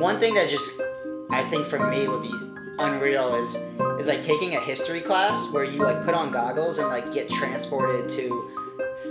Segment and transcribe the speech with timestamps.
[0.00, 0.80] one thing that just
[1.30, 2.32] I think for me would be
[2.78, 3.56] unreal is
[4.00, 7.28] is like taking a history class where you like put on goggles and like get
[7.28, 8.50] transported to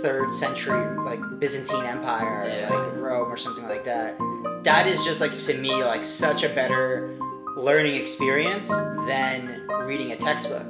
[0.02, 2.68] third century like Byzantine Empire Yeah.
[2.74, 4.18] like Rome or something like that.
[4.64, 7.16] That is just like to me like such a better
[7.56, 10.68] learning experience than reading a textbook.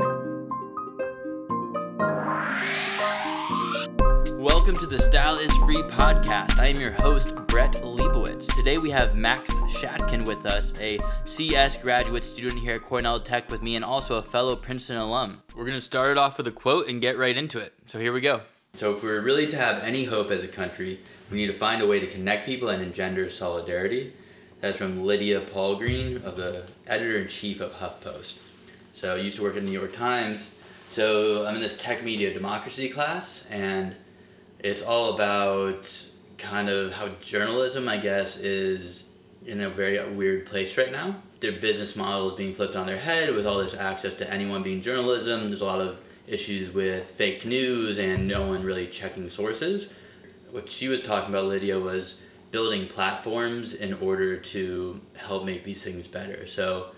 [4.61, 6.59] Welcome to the Style is Free podcast.
[6.59, 8.55] I am your host, Brett Leibowitz.
[8.55, 13.51] Today we have Max Shatkin with us, a CS graduate student here at Cornell Tech
[13.51, 15.41] with me, and also a fellow Princeton alum.
[15.57, 17.73] We're going to start it off with a quote and get right into it.
[17.87, 18.43] So here we go.
[18.75, 21.81] So, if we're really to have any hope as a country, we need to find
[21.81, 24.13] a way to connect people and engender solidarity.
[24.61, 28.39] That's from Lydia Polgreen, of the editor in chief of HuffPost.
[28.93, 30.51] So, I used to work at the New York Times.
[30.91, 33.97] So, I'm in this tech media democracy class, and
[34.63, 36.07] it's all about
[36.39, 39.05] kind of how journalism, I guess, is
[39.47, 41.17] in a very weird place right now.
[41.41, 44.63] Their business model is being flipped on their head with all this access to anyone
[44.63, 45.49] being journalism.
[45.49, 49.93] There's a lot of issues with fake news and no one really checking sources.
[50.51, 52.17] What she was talking about, Lydia, was
[52.51, 56.47] building platforms in order to help make these things better.
[56.47, 56.91] So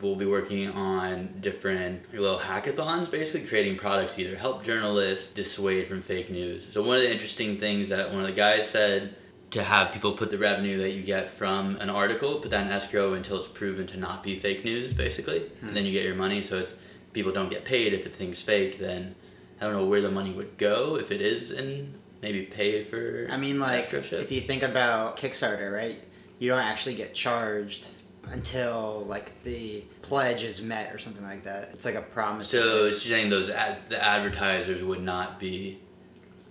[0.00, 5.88] we'll be working on different little hackathons, basically creating products to either help journalists dissuade
[5.88, 6.68] from fake news.
[6.72, 9.14] So one of the interesting things that one of the guys said
[9.50, 12.72] to have people put the revenue that you get from an article, put that in
[12.72, 15.74] escrow until it's proven to not be fake news, basically, and hmm.
[15.74, 16.42] then you get your money.
[16.42, 16.74] So it's
[17.12, 18.78] people don't get paid if the thing's fake.
[18.78, 19.14] Then
[19.60, 23.26] I don't know where the money would go if it is, and maybe pay for.
[23.30, 25.98] I mean, like, if you think about Kickstarter, right?
[26.38, 27.88] You don't actually get charged
[28.30, 31.70] until like the pledge is met or something like that.
[31.72, 32.48] It's like a promise.
[32.48, 35.78] So she's saying those ad, the advertisers would not be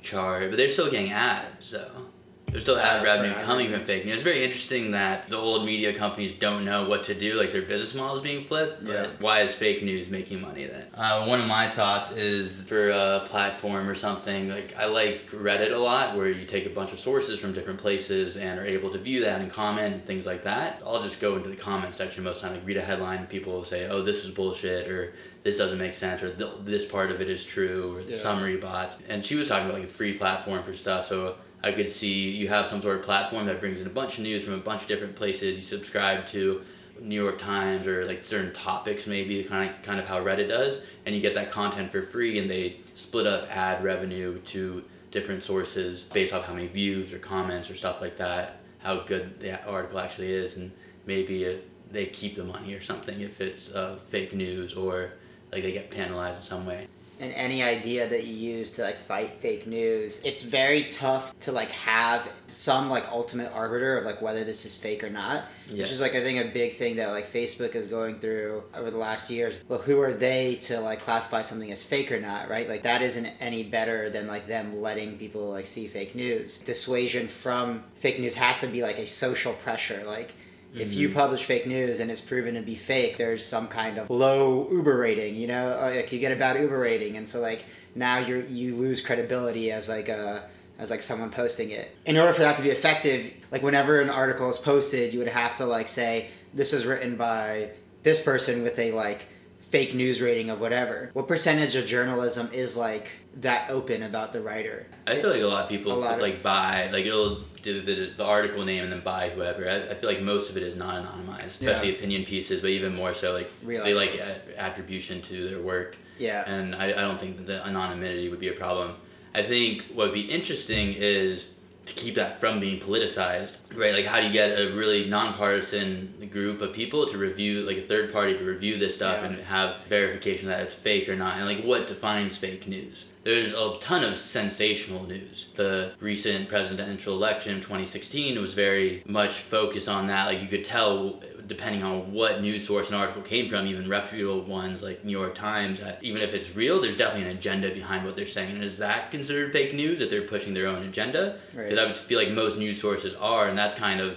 [0.01, 2.05] charged, but they're still getting ads, though.
[2.49, 4.15] There's still ad revenue coming from fake news.
[4.15, 7.61] It's very interesting that the old media companies don't know what to do, like their
[7.61, 8.83] business model is being flipped.
[8.83, 9.07] Yeah.
[9.19, 10.85] why is fake news making money then?
[10.95, 15.73] Uh, one of my thoughts is for a platform or something like I like Reddit
[15.73, 18.89] a lot, where you take a bunch of sources from different places and are able
[18.91, 20.81] to view that and comment and things like that.
[20.85, 23.19] I'll just go into the comment section most of the time, like read a headline,
[23.19, 25.13] and people will say, "Oh, this is bullshit," or
[25.43, 28.17] "This doesn't make sense," or "This part of it is true," or the Yeah.
[28.17, 28.95] summary bots.
[29.09, 31.35] And she was talking about like a free platform for stuff, so.
[31.63, 34.23] I could see you have some sort of platform that brings in a bunch of
[34.23, 35.57] news from a bunch of different places.
[35.57, 36.61] You subscribe to
[37.01, 40.79] New York Times or like certain topics, maybe kind of kind of how Reddit does,
[41.05, 45.43] and you get that content for free, and they split up ad revenue to different
[45.43, 49.63] sources based off how many views or comments or stuff like that, how good the
[49.67, 50.71] article actually is, and
[51.05, 51.59] maybe
[51.91, 55.13] they keep the money or something if it's uh, fake news or
[55.51, 56.87] like they get penalized in some way.
[57.19, 61.51] And any idea that you use to like fight fake news it's very tough to
[61.51, 65.83] like have some like ultimate arbiter of like whether this is fake or not Yeah.
[65.83, 68.89] which is like i think a big thing that like facebook is going through over
[68.91, 69.63] the last years.
[69.67, 72.67] Well who are they to like classify something as fake or not right?
[72.69, 76.59] Like that isn't any better than like them letting people like see fake news.
[76.59, 80.33] Dissuasion from fake news has to be like a social pressure like
[80.75, 81.17] if you mm-hmm.
[81.17, 84.97] publish fake news and it's proven to be fake, there's some kind of low Uber
[84.97, 88.17] rating, you know, uh, like you get a bad Uber rating, and so like now
[88.17, 90.43] you you lose credibility as like a
[90.79, 91.95] as like someone posting it.
[92.05, 95.27] In order for that to be effective, like whenever an article is posted, you would
[95.27, 97.71] have to like say this was written by
[98.03, 99.25] this person with a like
[99.69, 101.09] fake news rating of whatever.
[101.13, 103.07] What percentage of journalism is like
[103.37, 104.87] that open about the writer?
[105.05, 107.41] I feel like a lot of people lot of- like buy like it'll
[107.73, 109.69] do the, the article name and then buy whoever.
[109.69, 111.95] I, I feel like most of it is not anonymized, especially Yeah.
[111.95, 115.97] opinion pieces, but even more so like Real they like a- attribution to their work,
[116.17, 116.43] Yeah.
[116.49, 118.95] and I, I don't think that anonymity would be a problem.
[119.35, 121.47] I think what would be interesting is
[121.85, 123.93] to keep that from being politicized, right?
[123.93, 127.81] Like how do you get a really nonpartisan group of people to review, like a
[127.81, 129.27] third party to review this stuff Yeah.
[129.29, 133.05] and have verification that it's fake or not, and like what defines fake news?
[133.27, 135.47] There's a ton of sensational news.
[135.55, 140.27] The recent presidential election in 2016 was very much focused on that.
[140.27, 144.43] Like you could tell, depending on what news source an article came from, even reputable
[144.43, 148.15] ones like New York Times, even if it's real, there's definitely an agenda behind what
[148.15, 148.55] they're saying.
[148.55, 151.37] And is that considered fake news if they're pushing their own agenda?
[151.53, 151.63] Right.
[151.67, 154.15] Because I would feel like most news sources are, and that's kind of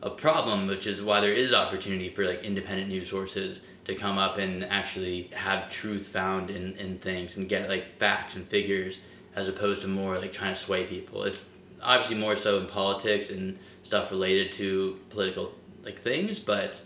[0.00, 4.18] a problem, which is why there is opportunity for like independent news sources to come
[4.18, 8.98] up and actually have truth found in, in things and get like facts and figures
[9.34, 11.22] as opposed to more like trying to sway people.
[11.24, 11.48] It's
[11.82, 15.52] obviously more so in politics and stuff related to political
[15.84, 16.82] like things, but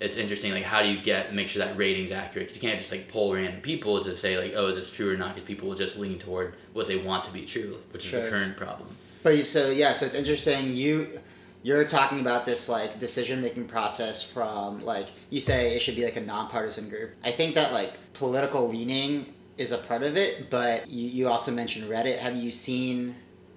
[0.00, 2.78] it's interesting like how do you get make sure that rating's accurate 'Cause you can't
[2.78, 5.46] just like poll random people to say like oh is this true or not because
[5.46, 8.56] people will just lean toward what they want to be true which is the current
[8.56, 8.88] problem
[9.22, 10.76] But you- so yeah, so it's interesting.
[10.76, 11.20] You
[11.64, 16.04] you're talking about this like decision making process from like you say it should be
[16.04, 17.12] like a nonpartisan group.
[17.24, 21.50] I think that like political leaning is a part of it, but you, you also
[21.50, 22.18] mentioned Reddit.
[22.18, 23.14] Have you seen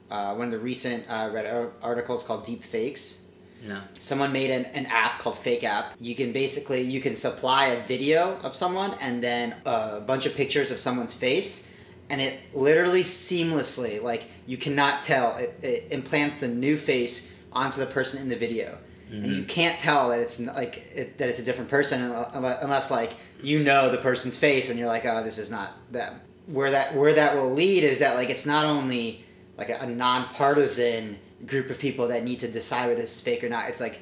[0.10, 3.20] uh, one of the recent uh, Reddit articles called Deep Fakes?
[3.66, 3.82] No.
[4.00, 5.94] Someone made an, an app called Fake App.
[6.00, 10.34] You can basically you can supply a video of someone and then a bunch of
[10.34, 11.70] pictures of someone's face,
[12.10, 17.80] and it literally seamlessly like you cannot tell it, it implants the new face onto
[17.80, 18.78] the person in the video.
[19.10, 21.98] And you can't tell that it's like it, that it's a different person
[22.34, 23.12] unless, like
[23.42, 26.14] you know the person's face and you're like oh this is not them.
[26.58, 29.24] Where that where that will lead is that like it's not only
[29.58, 33.44] like a, a nonpartisan group of people that need to decide whether this is fake
[33.46, 33.70] or not.
[33.70, 34.02] It's like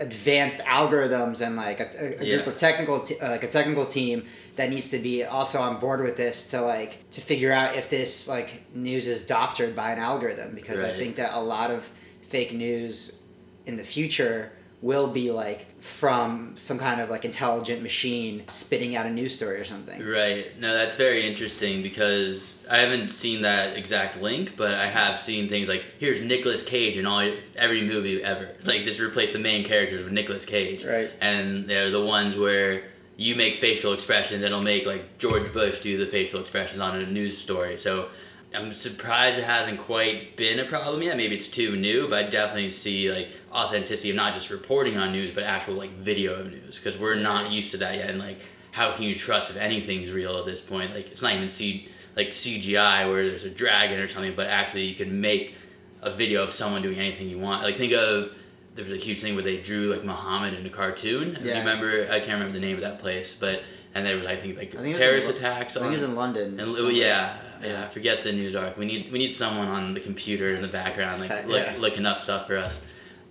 [0.00, 2.34] advanced algorithms and like a, a, a Yeah.
[2.36, 4.24] group of technical t- uh, like a technical team
[4.56, 7.90] that needs to be also on board with this to like to figure out if
[7.90, 11.90] this like news is doctored by an algorithm because I think that a lot of
[12.28, 13.20] fake news
[13.66, 19.06] in the future will be like from some kind of like intelligent machine spitting out
[19.06, 20.04] a news story or something.
[20.06, 20.58] Right.
[20.60, 25.48] No, that's very interesting because I haven't seen that exact link, but I have seen
[25.48, 27.26] things like here's Nicolas Cage in all
[27.56, 28.50] every movie ever.
[28.64, 30.84] Like just replace the main characters with Nicolas Cage.
[30.84, 31.10] Right.
[31.18, 32.82] And they're the ones where
[33.16, 37.00] you make facial expressions and it'll make like George Bush do the facial expressions on
[37.00, 37.78] a news story.
[37.78, 38.10] So
[38.54, 41.16] I'm surprised it hasn't quite been a problem yet.
[41.16, 45.12] Maybe it's too new, but I definitely see like authenticity of not just reporting on
[45.12, 48.10] news, but actual like video of news because we're not used to that yet.
[48.10, 48.38] And like,
[48.70, 50.94] how can you trust if anything's real at this point?
[50.94, 54.84] Like, it's not even C like CGI where there's a dragon or something, but actually
[54.84, 55.54] you can make
[56.02, 57.62] a video of someone doing anything you want.
[57.62, 58.36] Like, think of
[58.74, 61.36] there was a huge thing where they drew like Muhammad in a cartoon.
[61.42, 61.54] Yeah.
[61.54, 62.06] You remember?
[62.10, 63.62] I can't remember the name of that place, but
[63.94, 65.76] and there was I think like I think terrorist attacks.
[65.76, 66.60] I think on- it was in London.
[66.60, 68.76] and yeah, yeah, I forget the news arc.
[68.76, 72.06] We need we need someone on the computer in the background, like Okay, look, looking
[72.06, 72.80] up stuff for us.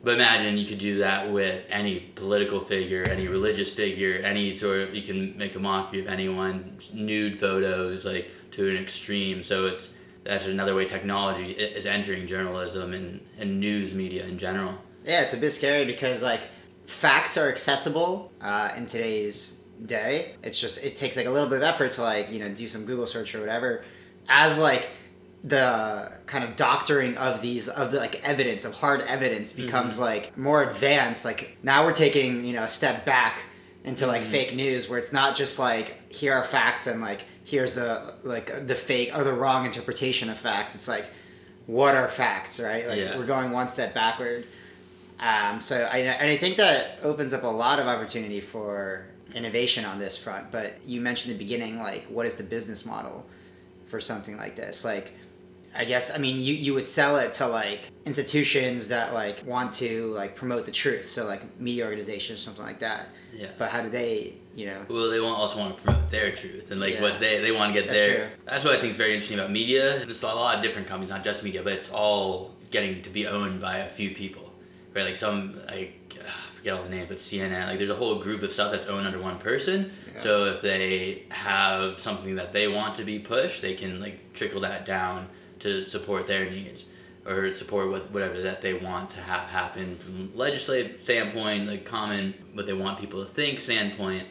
[0.03, 4.81] But imagine you could do that with any political figure, any religious figure, any sort
[4.81, 4.93] of.
[4.93, 9.43] You can make a mockery of anyone, nude photos, like to an extreme.
[9.43, 9.89] So it's
[10.23, 14.73] that's another way technology is entering journalism and, and news media in general.
[15.05, 16.41] Yeah, it's a bit scary because like
[16.85, 20.35] facts are accessible uh, in today's day.
[20.43, 22.67] It's just it takes like a little bit of effort to like you know do
[22.67, 23.83] some Google search or whatever.
[24.29, 24.89] As like
[25.43, 30.37] the kind of doctoring of these of the like evidence of hard evidence becomes like
[30.37, 31.25] more advanced.
[31.25, 33.41] Like now we're taking you know a step back
[33.83, 37.73] into like fake news where it's not just like here are facts and like here's
[37.73, 40.75] the like the fake or the wrong interpretation of fact.
[40.75, 41.05] It's like
[41.65, 42.87] what are facts, right?
[42.87, 43.17] Like Yeah.
[43.17, 44.45] we're going one step backward.
[45.19, 49.05] Um, so I and I think that opens up a lot of opportunity for
[49.35, 50.51] innovation on this front.
[50.51, 53.25] But you mentioned the beginning, like, what is the business model
[53.93, 54.83] for something like this?
[54.83, 55.13] Like,
[55.75, 59.71] I guess I mean you you would sell it to like institutions that like want
[59.73, 63.09] to like promote the truth, so like media organizations, or something like that.
[63.31, 63.49] Yeah.
[63.59, 64.81] But how do they, you know?
[64.89, 67.01] Well, they want, also want to promote their truth and like Yeah.
[67.05, 68.15] what they, they want to get That's their.
[68.15, 68.27] true.
[68.45, 70.01] That's what I think is very interesting about media.
[70.03, 73.25] It's a lot of different companies, not just media, but it's all getting to be
[73.27, 74.45] owned by a few people,
[74.95, 75.05] right?
[75.05, 75.93] Like some like
[76.63, 77.67] forget all the names, but CNN.
[77.67, 79.91] Like there's a whole group of stuff that's owned under one person.
[80.13, 80.21] Yeah.
[80.21, 84.61] So if they have something that they want to be pushed, they can like trickle
[84.61, 85.27] that down
[85.59, 86.85] to support their needs
[87.25, 92.33] or support what whatever that they want to have happen from legislative standpoint, like common
[92.53, 94.25] what they want people to think standpoint.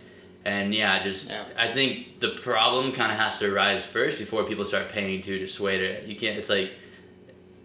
[0.46, 1.44] And yeah, just Yeah.
[1.58, 5.38] I think the problem kind of has to arise first before people start paying to
[5.38, 6.06] to sway to it.
[6.06, 6.38] You can't.
[6.38, 6.72] It's like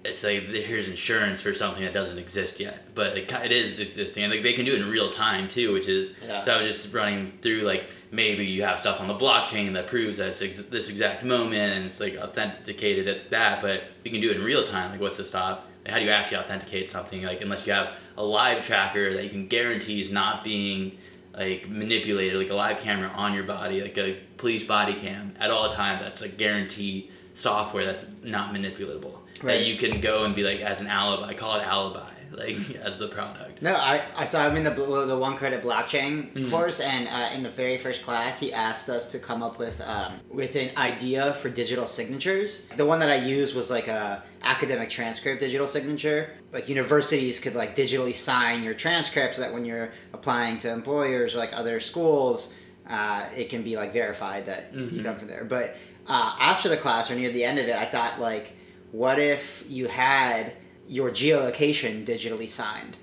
[0.08, 4.24] it's like here's insurance for something that doesn't exist yet, but it, it is existing,
[4.24, 6.44] and like they can do it in real time too, which is Yeah.
[6.46, 10.18] that was just running through like maybe you have stuff on the blockchain that proves
[10.20, 14.22] that it's ex- this exact moment and it's like authenticated at that, but you can
[14.22, 14.92] do it in real time.
[14.92, 15.66] Like what's the stop?
[15.84, 17.22] Like, how do you actually authenticate something?
[17.24, 20.98] Like unless you have a live tracker that you can guarantee is not being
[21.34, 25.52] like manipulated, like a live camera on your body, like a police body cam at
[25.52, 26.02] all times.
[26.02, 29.20] That's like guaranteed software that's not manipulatable.
[29.44, 29.60] Right.
[29.60, 32.98] That you can go and be like as an alibi, call it alibi, like as
[32.98, 33.62] the product.
[33.62, 36.52] No, I, I saw him in the the one credit blockchain Mm.
[36.52, 39.82] course, and uh, in the very first class, he asked us to come up with
[39.82, 42.66] um, with an idea for digital signatures.
[42.76, 46.30] The one that I used was like a academic transcript digital signature.
[46.54, 51.36] Like universities could like digitally sign your transcript so that when you're applying to employers
[51.36, 52.54] or like other schools,
[52.90, 55.04] uh, it can be like verified that you Mhm.
[55.06, 55.44] come from there.
[55.44, 55.76] But
[56.08, 58.54] uh, after the class or near the end of it, I thought like,
[58.92, 60.54] what if you had
[60.88, 62.96] your geolocation digitally signed?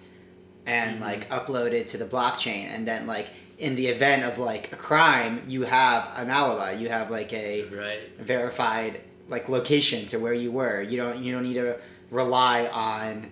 [0.67, 1.03] and Mhm.
[1.03, 3.27] like uploaded to the blockchain and then like
[3.59, 7.65] in the event of like a crime you have an alibi you have like a
[7.65, 7.99] Right.
[8.19, 8.99] verified
[9.29, 11.77] like location to where you were you don't you don't need to
[12.11, 13.31] rely on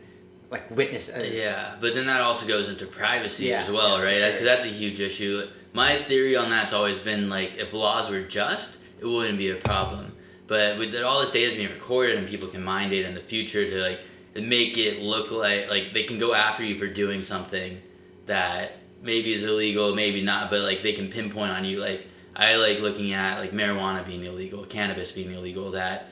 [0.50, 1.40] like witnesses.
[1.42, 4.16] Yeah, but then that also goes into privacy Yeah, as well, yeah, right?
[4.18, 4.32] sure.
[4.32, 5.46] Because that's a huge issue.
[5.72, 9.54] My theory on that's always been like, if laws were just, it wouldn't be a
[9.56, 10.11] problem.
[10.52, 13.22] But with all this data is being recorded and people can mine data in the
[13.22, 14.00] future to like
[14.34, 17.80] make it look like like they can go after you for doing something
[18.26, 21.80] that maybe is illegal, maybe not, but like they can pinpoint on you.
[21.80, 22.06] Like
[22.36, 25.70] I like looking at like marijuana being illegal, cannabis being illegal.
[25.70, 26.08] That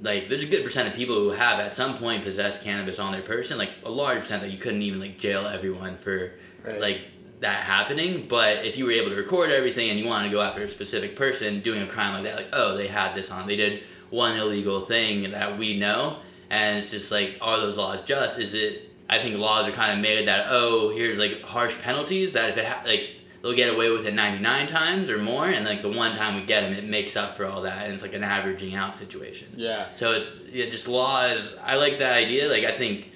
[0.00, 3.10] like there's a good percent of people who have at some point possessed cannabis on
[3.10, 3.58] their person.
[3.58, 6.80] Like a large percent that you couldn't even like jail everyone for Right.
[6.80, 7.00] like
[7.40, 8.26] that happening.
[8.28, 10.68] But if you were able to record everything and you wanted to go after a
[10.68, 13.82] specific person doing a crime like that, like oh they had this on, they did
[14.10, 16.16] one illegal thing that we know,
[16.50, 18.38] and it's just like are those laws just?
[18.38, 18.86] Is it?
[19.08, 22.56] I think laws are kind of made that oh here's like harsh penalties that if
[22.58, 23.10] it ha- like
[23.42, 26.42] they'll get away with it 99 times or more and like the one time we
[26.42, 29.48] get them it makes up for all that and it's like an averaging out situation
[29.56, 29.86] Yeah.
[29.96, 31.56] so it's yeah, just laws.
[31.60, 32.48] I like that idea.
[32.48, 33.10] Like I think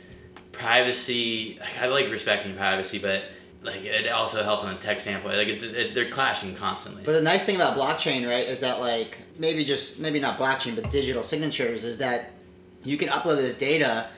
[0.51, 1.59] privacy.
[1.61, 3.23] Like, I like respecting privacy, but
[3.65, 5.37] like it also helps on a tech standpoint.
[5.37, 7.03] Like it's it, they're clashing constantly.
[7.03, 10.75] But the nice thing about blockchain, right, is that like maybe just maybe not blockchain,
[10.75, 12.33] but digital signatures is that
[12.85, 14.09] you can upload this data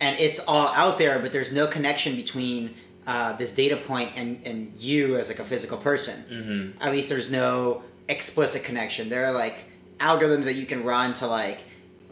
[0.00, 2.74] and it's all out there, but there's no connection between
[3.06, 6.24] uh, this data point and, and you as like a physical person.
[6.28, 6.82] mm-hmm.
[6.82, 9.08] At least there's no explicit connection.
[9.08, 9.64] There are like
[10.00, 11.60] algorithms that you can run to like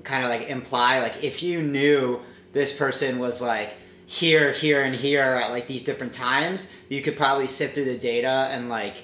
[0.04, 2.20] kind of like imply like if you knew
[2.52, 3.74] this person was like
[4.06, 7.98] here, here, and here at like these different times, you could probably sift through the
[7.98, 8.96] data and like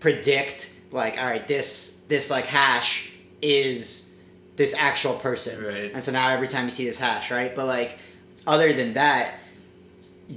[0.00, 3.10] predict like all right this this like hash
[3.42, 4.10] is
[4.56, 5.62] this actual person.
[5.64, 5.92] Right.
[5.92, 7.54] and so now every time you see this hash right?
[7.54, 7.98] But like
[8.46, 9.34] other than that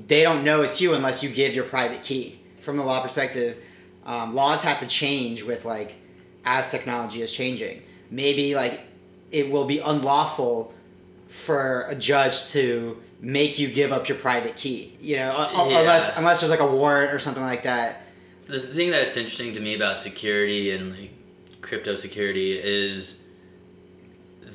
[0.08, 2.40] they don't know it's you unless you give your private key.
[2.62, 3.58] From the law perspective
[4.06, 5.96] um, laws have to change with like
[6.44, 7.82] as technology is changing.
[8.10, 8.82] Maybe like
[9.32, 10.74] it will be unlawful
[11.30, 15.80] for a judge to make you give up your private key you know Yeah.
[15.80, 18.02] unless unless there's like a warrant or something like that
[18.48, 21.12] The thing that's interesting to me about security and like
[21.62, 23.18] crypto security is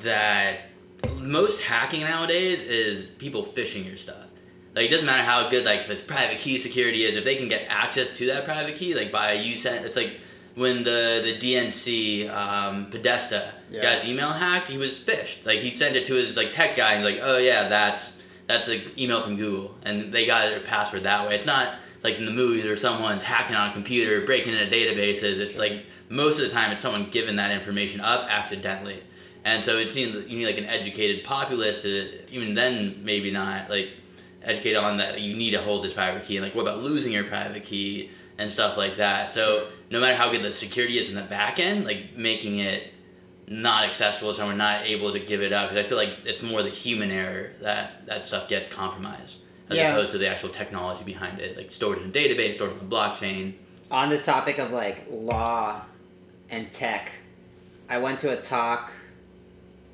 [0.03, 0.59] that
[1.19, 4.17] most hacking nowadays is people phishing your stuff.
[4.75, 7.49] Like it doesn't matter how good like this private key security is, if they can
[7.49, 10.13] get access to that private key, like by you send, it's like
[10.55, 13.83] when the the DNC um, Podesta Yeah.
[13.83, 15.47] guy's email hacked, he was phished.
[15.47, 18.21] Like he sent it to his like tech guy, and he's like, oh yeah, that's
[18.47, 21.35] that's an email from Google, and they got their password that way.
[21.35, 25.39] It's not like in the movies where someone's hacking on a computer, breaking into databases.
[25.39, 29.03] It's like most of the time it's someone giving that information up accidentally.
[29.45, 33.71] And so it seems you need like an educated populace to even then maybe not
[33.71, 33.91] like
[34.43, 37.13] educate on that you need to hold this private key and like what about losing
[37.13, 39.33] your private key and stuff like that.
[39.33, 42.93] So no matter how good the security is in the back end, like making it
[43.49, 46.43] not accessible so we're not able to give it up because I feel like it's
[46.43, 49.93] more the human error that that stuff gets compromised as Yeah.
[49.93, 52.85] opposed to the actual technology behind it, like stored in a database, stored on the
[52.97, 53.55] blockchain.
[53.91, 55.81] on this topic of like law
[56.51, 57.13] and tech,
[57.89, 58.93] I went to a talk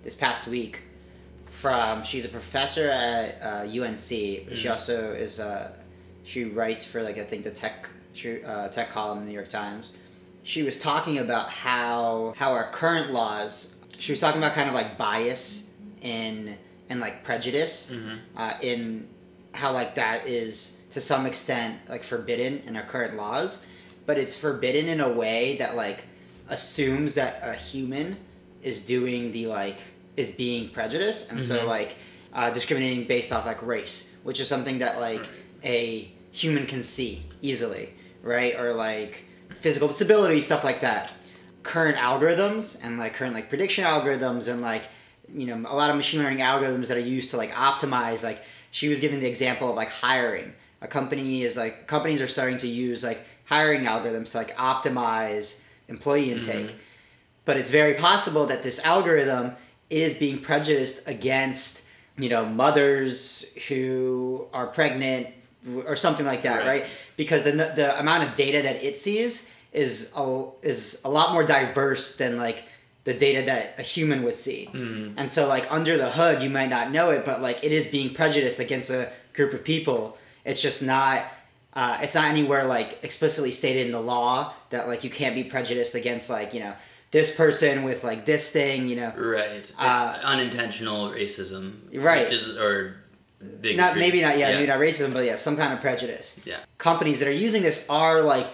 [0.02, 0.80] this past week
[1.46, 4.46] from she's a professor at uh, UNC.
[4.48, 4.70] But She Mhm.
[4.70, 5.76] also is uh,
[6.24, 9.36] she writes for like I think the tech she, uh, tech column in the New
[9.36, 9.92] York Times.
[10.44, 13.76] She was talking about how how our current laws.
[13.98, 15.68] She was talking about kind of like bias
[16.02, 16.56] and
[16.88, 18.16] and like prejudice Mm-hmm.
[18.36, 19.08] uh, in
[19.54, 23.64] how like that is to some extent like forbidden in our current laws
[24.06, 26.04] but it's forbidden in a way that like
[26.48, 28.16] assumes that a human
[28.62, 29.76] is doing the like
[30.16, 31.66] is being prejudiced and so Mhm.
[31.66, 31.96] like
[32.34, 35.24] uh, discriminating based off like race which is something that like
[35.64, 39.24] a human can see easily right or like
[39.56, 41.14] physical disability stuff like that.
[41.62, 44.84] Current algorithms and like current like prediction algorithms and like
[45.32, 48.42] you know a lot of machine learning algorithms that are used to like optimize like
[48.70, 50.52] she was giving the example of like hiring.
[50.80, 55.60] A company is like companies are starting to use like hiring algorithms to like optimize
[55.88, 56.38] employee mm-hmm.
[56.38, 56.74] intake.
[57.44, 59.52] But it's very possible that this algorithm
[59.90, 61.84] is being prejudiced against
[62.18, 65.28] you know mothers who are pregnant
[65.86, 66.82] or something like that Right.
[66.82, 66.86] right,
[67.22, 69.32] because the, the amount of data that it sees
[69.72, 70.24] is a,
[70.62, 72.64] is a lot more diverse than like
[73.04, 75.18] the data that a human would see Mm-hmm.
[75.18, 77.86] and so like under the hood you might not know it but like it is
[77.96, 81.18] being prejudiced against a group of people it's just not
[81.74, 85.42] uh, it's not anywhere like explicitly stated in the law that like you can't be
[85.42, 86.74] prejudiced against like you know
[87.12, 89.50] this person with like this thing you know Right.
[89.50, 91.64] It's Uh, unintentional racism.
[91.94, 92.24] Right.
[92.24, 92.96] Which is or
[93.60, 93.74] bigotry.
[93.76, 96.58] not maybe not yeah, maybe not racism but yeah some kind of prejudice Yeah.
[96.78, 98.46] companies that are using this are like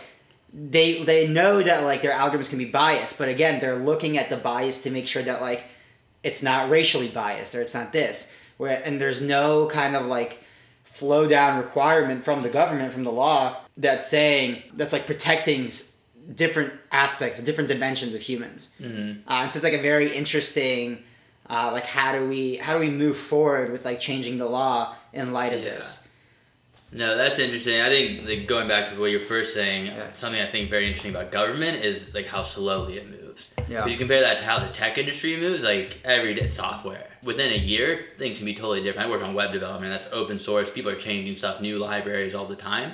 [0.52, 4.30] they they know that like their algorithms can be biased but again they're looking at
[4.30, 5.64] the bias to make sure that like
[6.23, 10.42] it's not racially biased or it's not this where and there's no kind of like
[10.85, 15.71] flow down requirement from the government from the law that's saying that's like protecting
[16.35, 19.28] different aspects different dimensions of humans Mm-hmm.
[19.30, 20.99] uh, and so it's like a very interesting
[21.50, 24.94] uh, like how do we how do we move forward with like changing the law
[25.12, 25.70] in light of Yeah.
[25.70, 26.06] this
[26.92, 27.80] No, that's interesting.
[27.82, 30.12] I think like, going back to what you're first saying, Yeah.
[30.14, 33.48] something I think very interesting about government is like how slowly it moves.
[33.68, 33.80] Yeah.
[33.80, 37.06] Because you compare that to how the tech industry moves, like every day software.
[37.22, 39.06] Within a year, things can be totally different.
[39.06, 39.92] I work on web development.
[39.92, 40.70] That's open source.
[40.70, 42.92] People are changing stuff, new libraries all the time.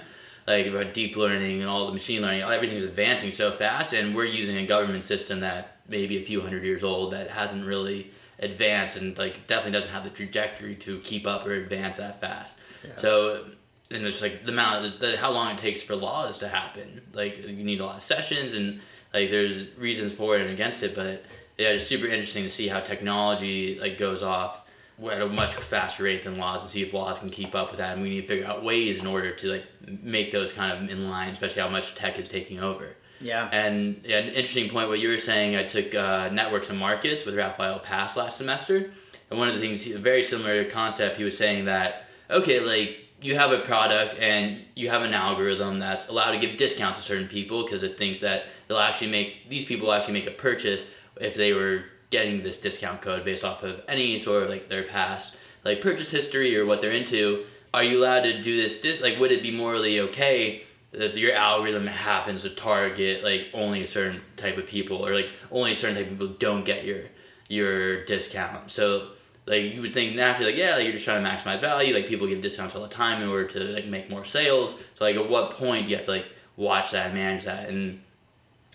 [0.49, 4.25] Like about deep learning and all the machine learning, everything's advancing so fast, and we're
[4.27, 8.11] using a government system that maybe a few hundred years old that hasn't really
[8.41, 12.59] advanced and like definitely doesn't have the trajectory to keep up or advance that fast.
[12.85, 12.97] Yeah.
[12.97, 13.45] So
[13.91, 17.47] and it's like the amount the, how long it takes for laws to happen like
[17.47, 18.81] you need a lot of sessions and
[19.13, 21.25] like there's reasons for it and against it but
[21.59, 24.63] yeah it's super interesting to see how technology like goes off
[25.11, 27.79] at a much faster rate than laws and see if laws can keep up with
[27.79, 29.65] that and we need to figure out ways in order to like
[30.03, 34.01] make those kind of in line especially how much tech is taking over yeah and
[34.05, 37.35] yeah, an interesting point, what you were saying, I took uh, networks and markets with
[37.35, 38.91] Rafael Pass last semester.
[39.31, 43.01] And one of the things, a very similar concept, he was saying that, okay, like
[43.21, 47.05] you have a product and you have an algorithm that's allowed to give discounts to
[47.05, 50.85] certain people because it thinks that they'll actually make, these people actually make a purchase
[51.21, 54.85] if they were getting this discount code based off of any sort of like their
[54.85, 57.45] past like purchase history or what they're into.
[57.73, 58.81] Are you allowed to do this?
[58.81, 60.63] Dis- like, would it be morally okay
[60.95, 65.29] if your algorithm happens to target like only a certain type of people or like
[65.51, 67.03] only a certain type of people don't get your
[67.49, 68.71] your discount.
[68.71, 69.09] So
[69.47, 72.07] like you would think naturally like yeah like, you're just trying to maximize value like
[72.07, 74.75] people give discounts all the time in order to like make more sales.
[74.95, 77.69] So like at what point do you have to like watch that and manage that?
[77.69, 78.01] And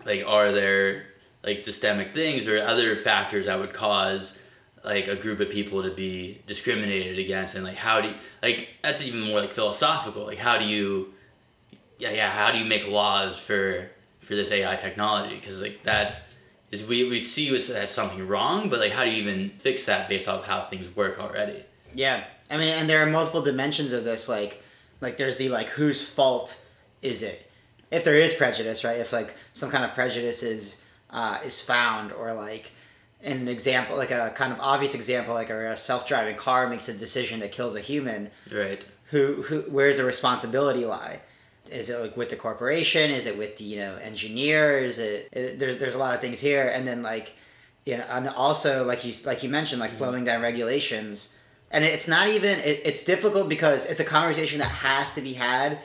[0.06, 1.06] like are there
[1.44, 4.38] like systemic things or other factors that would cause
[4.84, 7.56] like a group of people to be discriminated against?
[7.56, 10.26] And like how do you like that's even more like philosophical.
[10.26, 11.14] Like how do you
[12.00, 13.88] yeah yeah how do you make laws for
[14.20, 16.22] for this ai technology because like that's
[16.72, 20.10] is we, we see that's something wrong but like how do you even fix that
[20.10, 24.04] based off how things work already Yeah, I mean, and there are multiple dimensions of
[24.04, 24.30] this.
[24.30, 24.62] Like,
[25.02, 26.64] like there's the like whose fault
[27.02, 27.50] is it?
[27.92, 28.98] If there is prejudice, right?
[28.98, 30.78] If like some kind of prejudice is
[31.10, 32.72] uh, is found, or like
[33.24, 36.94] an example, like a kind of obvious example, like a, self driving car makes a
[36.94, 38.30] decision that kills a human.
[38.52, 39.62] right Who who?
[39.62, 41.22] Where's the responsibility lie?
[41.72, 43.12] Is it like with the corporation?
[43.12, 44.78] Is it with the you know engineer?
[44.78, 47.34] Is it, it there's there's a lot of things here, and then like
[47.86, 50.00] you know, and also like you like you mentioned, like mm-hmm.
[50.00, 51.36] flowing down regulations,
[51.72, 55.34] and it's not even it, it's difficult because it's a conversation that has to be
[55.34, 55.80] had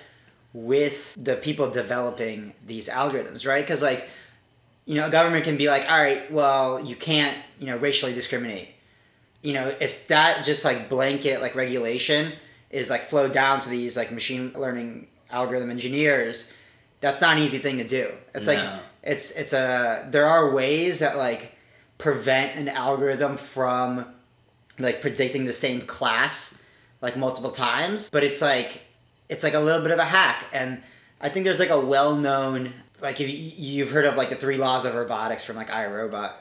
[0.53, 3.65] with the people developing these algorithms, right?
[3.65, 4.09] Because like
[4.87, 8.15] you know, a government can be like, all right, well, you can't you know racially
[8.15, 8.69] discriminate.
[9.43, 12.33] You know, if that just like blanket like regulation
[12.71, 16.53] is like flowed down to these like machine learning algorithm engineers,
[17.01, 18.13] that's not an easy thing to do.
[18.35, 18.61] It's like
[19.03, 21.53] it's it's a there are ways that like
[21.99, 24.07] prevent an algorithm from
[24.79, 26.61] like predicting the same class
[27.01, 28.83] like multiple times, but it's like
[29.29, 30.83] it's like a little bit of a hack and
[31.21, 34.57] I think there's like a well-known like if you, you've heard of like the three
[34.57, 36.41] laws of robotics from like I, Robot.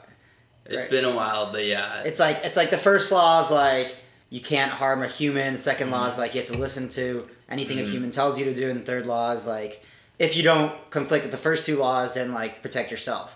[0.66, 0.90] It's Right.
[0.90, 3.94] been a while but yeah It's like it's like the first law is like
[4.34, 5.54] you can't harm a human.
[5.54, 6.08] The 2nd law Mm-hmm.
[6.12, 8.66] is like you have to listen to anything a human tells you to do.
[8.70, 9.72] And the third law is like
[10.18, 13.26] if you don't conflict with the first two laws, then like protect yourself.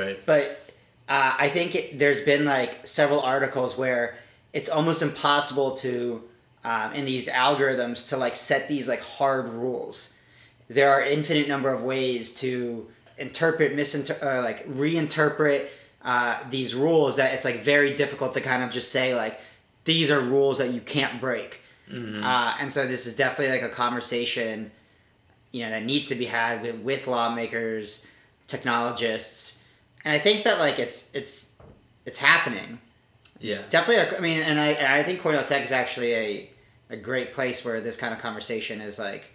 [0.00, 0.44] right But
[1.08, 4.04] uh, I think it, there's been like several articles where
[4.52, 6.22] it's almost impossible to
[6.64, 10.14] um, in these algorithms to like set these like hard rules.
[10.68, 12.50] There are infinite number of ways to
[13.18, 15.68] interpret, misinter- uh, like reinterpret
[16.04, 19.40] uh, these rules that it's like very difficult to kind of just say like
[19.84, 21.60] these are rules that you can't break.
[21.90, 24.70] Uh, and so this is definitely like a conversation,
[25.50, 28.06] you know, that needs to be had with, with lawmakers,
[28.46, 29.60] technologists,
[30.04, 31.52] and I think that like it's it's
[32.06, 32.78] it's happening.
[33.40, 36.50] yeah Definitely, I mean, and I and I think Cornell Tech is actually a
[36.90, 39.30] a great place where this kind of conversation is like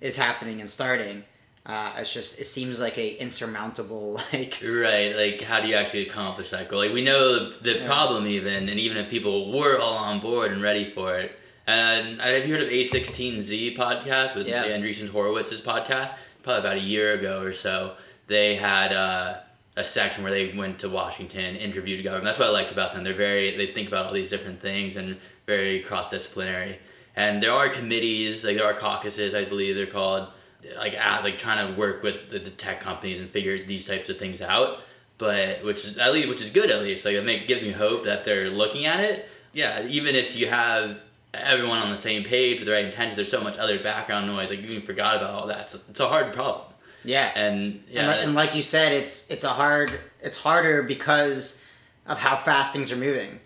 [0.00, 1.24] is happening and starting.
[1.66, 6.06] Uh, it's just it seems like a insurmountable like Right, like how do you actually
[6.06, 6.78] accomplish that goal?
[6.80, 7.86] Like we know the Yeah.
[7.86, 11.32] problem even, and even if people were all on board and ready for it.
[11.66, 14.64] And have you heard of A16Z podcast with Yeah.
[14.64, 16.14] Andreessen Horowitz's podcast?
[16.42, 17.94] Probably about a year ago or so,
[18.26, 19.36] they had uh,
[19.76, 22.24] a section where they went to Washington, interviewed government.
[22.24, 23.04] That's what I liked about them.
[23.04, 26.78] They're very they think about all these different things and very cross disciplinary.
[27.16, 30.28] And there are committees, like there are caucuses, I believe they're called,
[30.76, 34.08] like at, like trying to work with the, the tech companies and figure these types
[34.08, 34.80] of things out.
[35.18, 37.04] But which is at least which is good at least.
[37.04, 39.28] Like it make, gives me hope that they're looking at it.
[39.52, 40.98] Yeah, even if you have
[41.34, 43.16] everyone on the same page with the right intentions.
[43.16, 44.50] There's so much other background noise.
[44.50, 45.60] Like you even forgot about all that.
[45.62, 46.66] It's, it's a hard problem.
[47.04, 47.30] Yeah.
[47.34, 49.92] And yeah, and, like, and like you said, it's it's a hard
[50.22, 51.62] it's harder because
[52.06, 53.40] of how fast things are moving.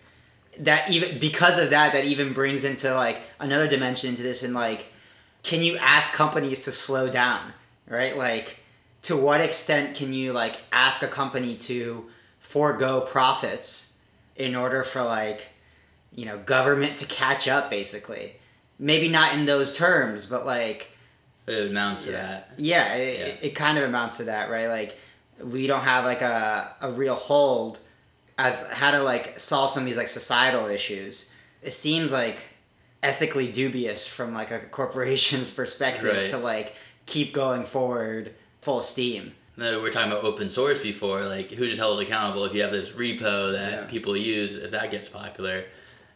[0.59, 4.53] That even because of that, that even brings into like another dimension into this, and
[4.53, 4.87] like,
[5.45, 7.53] can you ask companies to slow down,
[7.87, 8.17] right?
[8.17, 8.57] Like,
[9.03, 13.93] to what extent can you like ask a company to forego profits
[14.35, 15.49] in order for like,
[16.11, 18.33] you know, government to catch up, basically?
[18.79, 20.91] Maybe not in those terms, but like
[21.45, 22.21] it amounts to yeah.
[22.23, 22.51] that.
[22.57, 23.25] Yeah, it, Yeah.
[23.25, 24.67] It, it kind of amounts to that, right?
[24.67, 24.97] Like
[25.39, 27.77] we don't have like a, a real hold
[28.39, 31.29] as how to like solve some of these like societal issues.
[31.61, 32.39] It seems like
[33.05, 36.27] ethically dubious from like a corporation's perspective Right.
[36.29, 39.33] to like keep going forward full steam.
[39.57, 41.23] No, we were talking about open source before.
[41.23, 43.81] Like, who just held accountable if you have this repo that Yeah.
[43.83, 45.63] people use if that gets popular?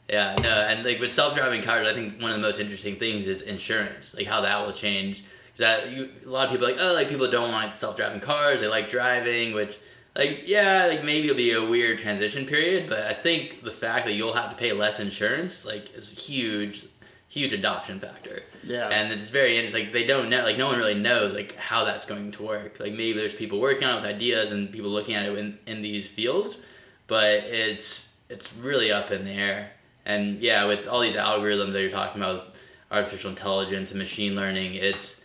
[0.10, 3.28] Yeah, no, and like with self-driving cars, I think one of the most interesting things
[3.28, 5.23] is insurance, like how that will change.
[5.58, 8.60] That you, a lot of people are like, oh, like people don't want self-driving cars,
[8.62, 9.78] they like driving, which,
[10.15, 14.06] like, yeah, like maybe it'll be a weird transition period, but I think the fact
[14.06, 16.86] that you'll have to pay less insurance, like, is a huge,
[17.30, 18.41] huge adoption factor.
[18.63, 18.89] Yeah.
[18.89, 19.86] And it's very interesting.
[19.86, 20.43] Like they don't know.
[20.43, 22.80] Like no one really knows like how that's going to work.
[22.80, 25.58] Like maybe there's people working on it with ideas and people looking at it in,
[25.65, 26.60] in these fields,
[27.08, 29.72] but it's it's really up in the air.
[30.06, 32.56] And yeah, with all these algorithms that you're talking about,
[32.91, 35.18] artificial intelligence and machine learning, it's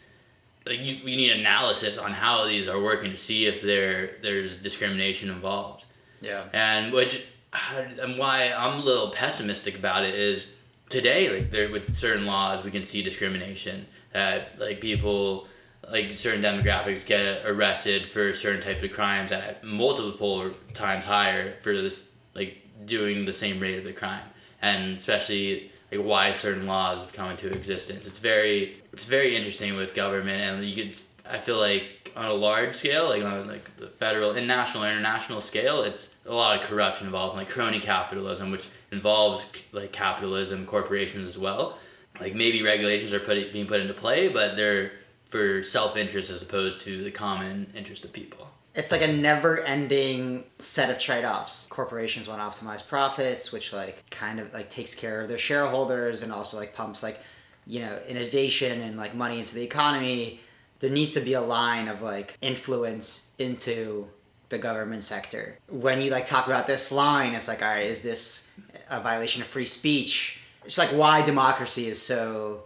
[0.66, 4.56] like you, you need analysis on how these are working to see if there there's
[4.56, 5.84] discrimination involved.
[6.20, 6.44] Yeah.
[6.52, 7.26] and which
[8.00, 10.46] and why I'm a little pessimistic about it is
[10.88, 15.48] today like there with certain laws we can see discrimination that like people
[15.90, 21.74] like certain demographics get arrested for certain types of crimes at multiple times higher for
[21.74, 24.24] this like doing the same rate of the crime.
[24.62, 28.06] And especially like why certain laws have come into existence.
[28.06, 30.96] It's very it's very interesting with government and you could
[31.28, 35.40] I feel like on a large scale, like on like the federal and national, international
[35.40, 41.26] scale, it's a lot of corruption involved, like crony capitalism, which involves like capitalism, corporations
[41.26, 41.76] as well.
[42.20, 44.92] Like maybe regulations are put being put into play, but they're
[45.28, 48.46] for self interest as opposed to the common interest of people.
[48.76, 51.68] It's like a never-ending set of trade-offs.
[51.68, 56.22] Corporations want to optimize profits, which like kind of like takes care of their shareholders
[56.22, 57.18] and also like pumps like
[57.66, 60.40] you know innovation and like money into the economy.
[60.80, 64.08] There needs to be a line of like influence into
[64.48, 65.58] the government sector.
[65.68, 68.48] When you like talk about this line, it's like, all right, is this
[68.90, 70.40] a violation of free speech?
[70.64, 72.64] It's like why democracy is so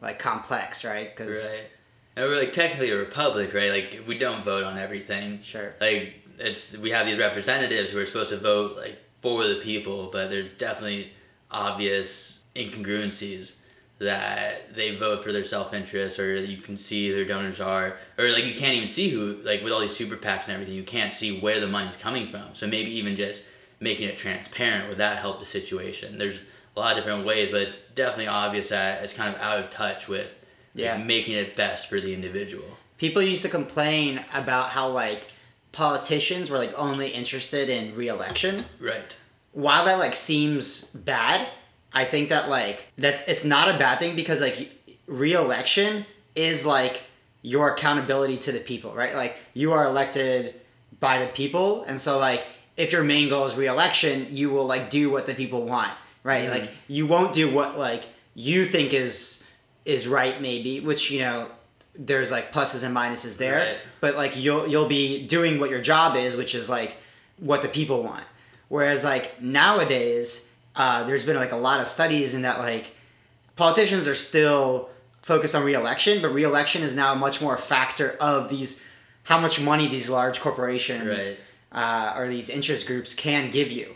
[0.00, 1.14] like complex, right?
[1.14, 1.64] Because Right.
[2.16, 3.70] And we're like technically a republic, right?
[3.70, 5.40] Like we don't vote on everything.
[5.42, 5.74] Sure.
[5.80, 10.08] Like it's we have these representatives who are supposed to vote like for the people,
[10.12, 11.12] but there's definitely
[11.50, 13.54] obvious incongruencies
[14.00, 17.96] that they vote for their self interest or you can see who their donors are
[18.18, 20.74] or like you can't even see who like with all these super PACs and everything,
[20.74, 22.54] you can't see where the money's coming from.
[22.54, 23.42] So maybe even just
[23.78, 26.18] making it transparent would that help the situation.
[26.18, 26.40] There's
[26.76, 29.70] a lot of different ways, but it's definitely obvious that it's kind of out of
[29.70, 30.38] touch with
[30.74, 30.96] like, Yeah.
[30.98, 32.64] making it best for the individual.
[32.96, 35.26] people used to complain about how like
[35.72, 39.16] politicians were like only interested in re-election Right.
[39.52, 41.46] while that like seems bad
[41.92, 44.70] i think that like that's it's not a bad thing because like
[45.06, 47.02] re-election is like
[47.42, 49.14] your accountability to the people right?
[49.14, 50.54] Like you are elected
[51.00, 51.82] by the people.
[51.84, 52.44] And so like
[52.76, 55.90] if your main goal is re-election you will like do what the people want
[56.22, 56.48] right?
[56.48, 56.50] Mhm.
[56.60, 59.42] like you won't do what like you think is
[59.84, 61.48] is right maybe which you know
[61.98, 63.56] there's like pluses and minuses there.
[63.58, 63.78] Right.
[64.00, 66.98] but like you'll you'll be doing what your job is which is like
[67.38, 68.24] what the people want.
[68.68, 70.49] Whereas like nowadays
[70.82, 72.86] uh, there's been like a lot of studies in that like
[73.56, 74.88] politicians are still
[75.22, 78.80] focused on re-election but re-election is now much more a factor of these
[79.24, 81.40] how much money these large corporations Right.
[81.72, 83.88] uh, or these interest groups can give you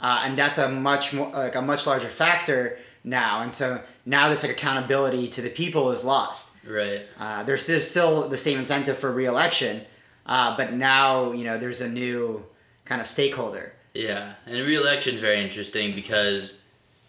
[0.00, 3.66] uh, and that's a much more like a much larger factor now and so
[4.06, 7.02] now this like accountability to the people is lost Right.
[7.20, 9.82] uh, there's, there's still the same incentive for re-election
[10.24, 12.42] uh, but now you know there's a new
[12.86, 16.54] kind of stakeholder Yeah, and re-election is very interesting because,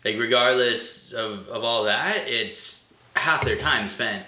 [0.04, 4.26] like, regardless of, of all that, it's half their time spent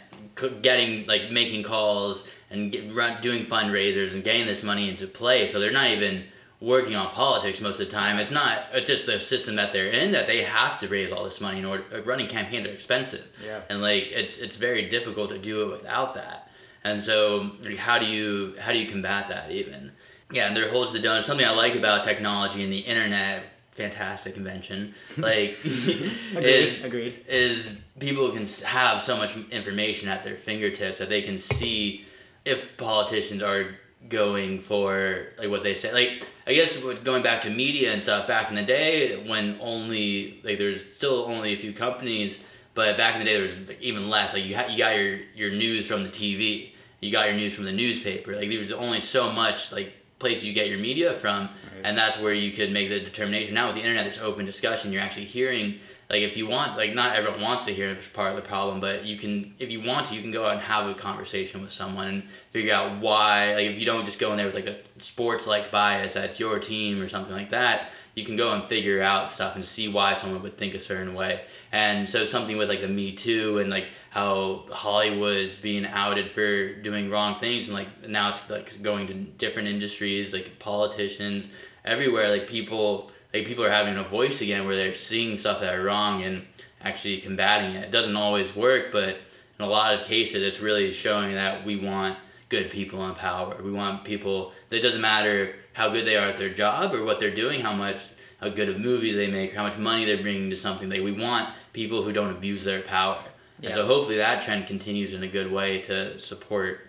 [0.61, 5.47] getting like making calls and get, run, doing fundraisers and getting this money into play.
[5.47, 6.23] So they're not even
[6.59, 8.17] working on politics most of the time.
[8.19, 8.65] It's not.
[8.73, 11.59] It's just the system that they're in that they have to raise all this money
[11.59, 11.83] in order.
[11.91, 13.27] Like, running campaigns are expensive.
[13.45, 13.61] Yeah.
[13.69, 16.49] and like it's it's very difficult to do it without that.
[16.83, 19.91] And so, like, how do you how do you combat that even?
[20.31, 21.25] Yeah, and there holds the donors.
[21.25, 23.43] Something I like about technology and the internet
[23.77, 24.93] fantastic invention.
[25.17, 26.11] Like, Agreed.
[26.43, 27.23] is Agreed.
[27.27, 32.03] is people can have so much information at their fingertips that they can see
[32.43, 33.75] if politicians are
[34.09, 35.93] going for like what they say.
[35.93, 39.57] Like, I guess with going back to media and stuff back in the day when
[39.61, 42.39] only like there's still only a few companies,
[42.73, 44.33] but back in the day there was even less.
[44.33, 47.53] Like you ha- you got your your news from the TV, you got your news
[47.53, 48.35] from the newspaper.
[48.35, 51.49] Like there was only so much like place you get your media from,
[51.83, 53.53] and that's where you could make the determination.
[53.53, 54.91] Now with the internet, there's open discussion.
[54.91, 58.05] You're actually hearing like if you want like not everyone wants to hear it, which
[58.05, 60.45] is part of the problem but you can if you want to you can go
[60.45, 64.05] out and have a conversation with someone and figure out why like if you don't
[64.05, 67.33] just go in there with like a sports like bias that's your team or something
[67.33, 70.73] like that you can go and figure out stuff and see why someone would think
[70.73, 75.37] a certain way and so something with like the me too and like how hollywood
[75.37, 79.67] is being outed for doing wrong things and like now it's like going to different
[79.67, 81.47] industries like politicians
[81.85, 85.75] everywhere like people like people are having a voice again where they're seeing stuff that
[85.75, 86.43] are wrong and
[86.81, 87.85] actually combating it.
[87.85, 89.17] It doesn't always work, but
[89.59, 92.17] in a lot of cases, it's really showing that we want
[92.49, 93.57] good people in power.
[93.61, 94.53] We want people.
[94.69, 97.73] that doesn't matter how good they are at their job or what they're doing, how
[97.73, 97.99] much
[98.41, 100.89] how good of movies they make, how much money they're bringing to something.
[100.89, 103.19] Like we want people who don't abuse their power.
[103.59, 103.67] Yeah.
[103.67, 106.81] And so hopefully that trend continues in a good way to support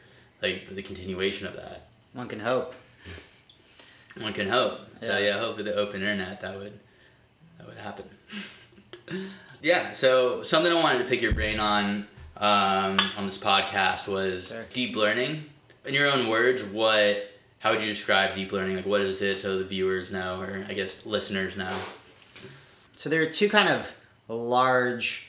[0.43, 1.89] like the continuation of that.
[2.15, 2.75] One can hope.
[4.21, 4.81] One can hope.
[5.01, 5.19] So Yeah.
[5.19, 6.79] yeah, hope with the open internet that would
[7.59, 8.05] that would happen.
[9.63, 9.93] yeah.
[9.93, 14.65] So something I wanted to pick your brain on um, on this podcast was Sure.
[14.73, 15.45] deep learning.
[15.85, 17.28] In your own words, what
[17.59, 18.77] how would you describe deep learning?
[18.77, 21.75] Like, what is it so the viewers know, or I guess listeners know?
[22.97, 23.95] So there are two kind of
[24.29, 25.29] large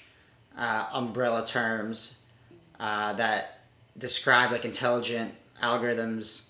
[0.57, 2.17] uh, umbrella terms
[2.79, 3.59] uh, that
[3.97, 6.47] describe like intelligent algorithms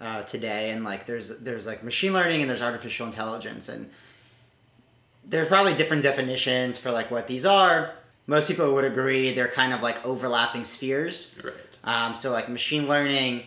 [0.00, 3.90] uh, today, and like there's there's like machine learning and there's artificial intelligence, and
[5.24, 7.92] there's probably different definitions for like what these are.
[8.26, 11.38] Most people would agree they're kind of like overlapping spheres.
[11.42, 11.54] Right.
[11.82, 13.42] Um, so like machine learning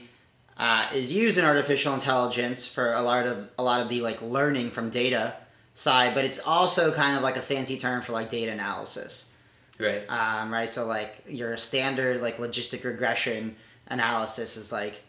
[0.58, 4.22] uh, is used in artificial intelligence for a lot of a lot of the like
[4.22, 5.36] learning from data
[5.74, 9.32] side, but it's also kind of like a fancy term for like data analysis,
[9.80, 10.08] Right.
[10.10, 10.70] um, right?
[10.70, 13.56] So like your standard like logistic regression
[13.88, 15.02] analysis is like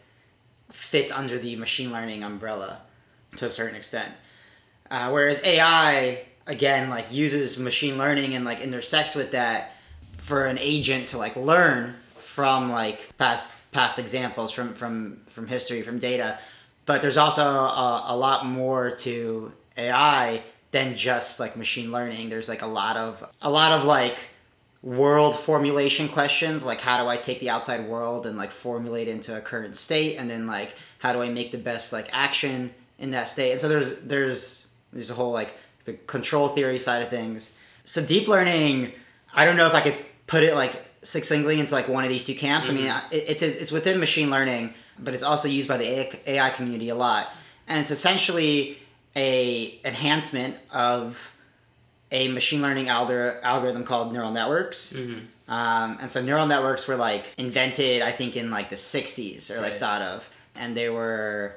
[0.71, 2.81] fits under the machine learning umbrella
[3.37, 4.11] to a certain extent,
[4.89, 9.71] uh, whereas AI again like uses machine learning and like intersects with that
[10.17, 15.81] for an agent to like learn from like past past examples from from from history
[15.81, 16.39] from data
[16.85, 20.41] but there's also a, a lot more to ai
[20.75, 22.29] than just like machine learning.
[22.29, 24.17] There's like a lot of a lot of like
[24.83, 29.35] world formulation questions like how do i take the outside world and like formulate into
[29.35, 33.11] a current state and then like how do i make the best like action in
[33.11, 33.53] that state?
[33.53, 37.53] And so there's there's there's a whole like the control theory side of things.
[37.85, 38.91] So deep learning
[39.33, 40.73] i don't know if i could put it like
[41.05, 44.29] succinctly into like one of these two camps i mean it, it's it's within machine
[44.29, 47.27] learning but it's also used by the AI ai community a lot
[47.67, 48.77] and it's essentially
[49.15, 51.31] a enhancement of
[52.11, 54.93] a machine learning algor- algorithm called neural networks.
[54.93, 55.19] Mm-hmm.
[55.51, 59.59] Um, and so neural networks were like invented, I think, in like the 60s or
[59.61, 59.79] like Right.
[59.79, 60.29] thought of.
[60.55, 61.55] And they were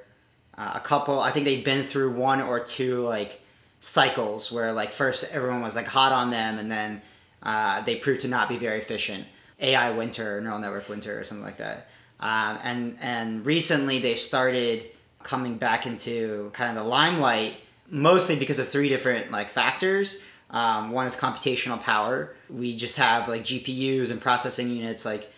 [0.57, 3.41] uh, a couple, I think they'd been through one or two like
[3.81, 7.03] cycles where like first everyone was like hot on them and then
[7.43, 9.27] uh, they proved to not be very efficient.
[9.61, 11.89] AI winter, neural network winter, or something like that.
[12.21, 14.85] Um, and and recently they've started
[15.23, 17.57] coming back into kind of the limelight,
[17.91, 20.23] mostly because of three different like factors.
[20.51, 22.35] Um, one is computational power.
[22.49, 25.31] We just have like GPUs and processing units like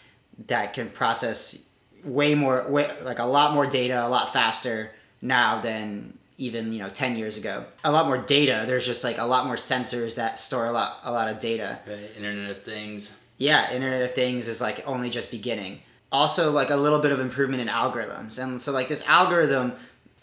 [0.47, 1.59] that can process
[2.05, 6.79] way more, way, like a lot more data, a lot faster now than even you
[6.79, 10.17] know 10 years ago a lot more data there's just like a lot more sensors
[10.17, 12.11] that store a lot a lot of data Right.
[12.17, 13.13] Internet of Things.
[13.41, 15.81] Yeah internet of things is like only just beginning.
[16.13, 18.39] Also like a little bit of improvement in algorithms.
[18.43, 19.73] And so like this algorithm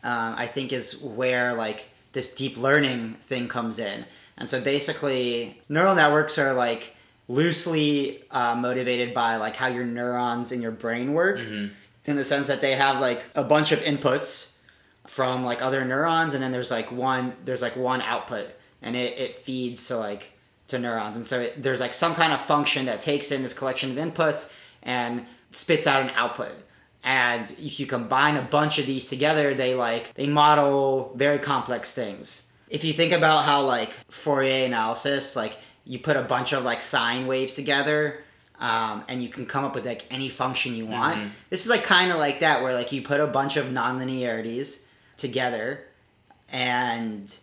[0.04, 1.80] um, i think is where like
[2.14, 4.06] this deep learning thing comes in.
[4.38, 6.96] And so basically neural networks are like
[7.28, 11.72] loosely uh, motivated by like how your neurons in your brain work Mhm.
[12.06, 14.54] in the sense that they have like a bunch of inputs
[15.06, 18.48] from like other neurons and then there's like one there's like one output.
[18.82, 20.32] And it, it feeds to like
[20.68, 21.16] to neurons.
[21.16, 23.98] And so it, there's like some kind of function that takes in this collection of
[23.98, 24.54] inputs
[24.84, 26.52] and spits out an output.
[27.04, 31.96] And if you combine a bunch of these together they like they model very complex
[31.96, 32.48] things.
[32.70, 36.82] If you think about how like fourier analysis like you put a bunch of like
[36.82, 38.24] sine waves together
[38.60, 41.18] um, and you can come up with like any function you want.
[41.18, 41.30] Mhm.
[41.50, 44.84] this is like kind of like that where like you put a bunch of nonlinearities
[45.16, 45.86] together
[46.50, 47.36] and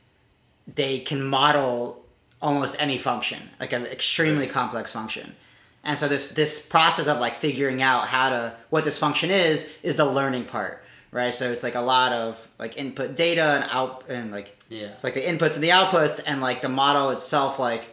[0.74, 2.03] they can model
[2.44, 5.34] almost any function, like an extremely complex function.
[5.82, 9.72] And so this this process of like figuring out how to what this function is
[9.82, 11.32] is the learning part, right?
[11.34, 14.88] So it's like a lot of like input data and out and like Yeah.
[14.94, 17.84] it's like the inputs and the outputs and like the model itself like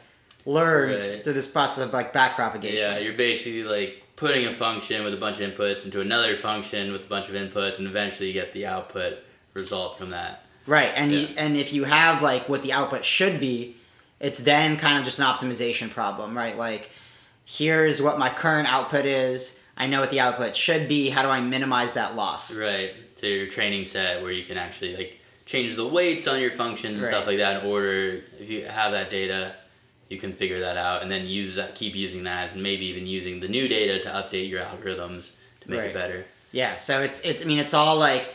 [0.45, 1.23] learns Right.
[1.23, 2.77] through this process of like back propagation.
[2.77, 6.91] Yeah, you're basically like putting a function with a bunch of inputs into another function
[6.91, 9.17] with a bunch of inputs, and eventually you get the output
[9.53, 10.45] result from that.
[10.67, 13.75] Right, and you, and if you have like what the output should be,
[14.21, 16.55] it's then kind of just an optimization problem, right?
[16.55, 16.89] Like,
[17.45, 19.60] here's what my current output is.
[19.75, 21.10] I know what the output should be.
[21.10, 22.55] How do I minimize that loss?
[22.57, 22.93] Right.
[23.15, 26.97] So your training set where you can actually like change the weights on your functions
[26.99, 29.53] and stuff like that in order if you have that data
[30.10, 33.05] you can figure that out and then use that keep using that and maybe even
[33.07, 35.31] using the new data to update your algorithms
[35.62, 35.89] to make Right.
[35.89, 36.25] it better.
[36.51, 38.27] Yeah, so it's it's I mean it's all like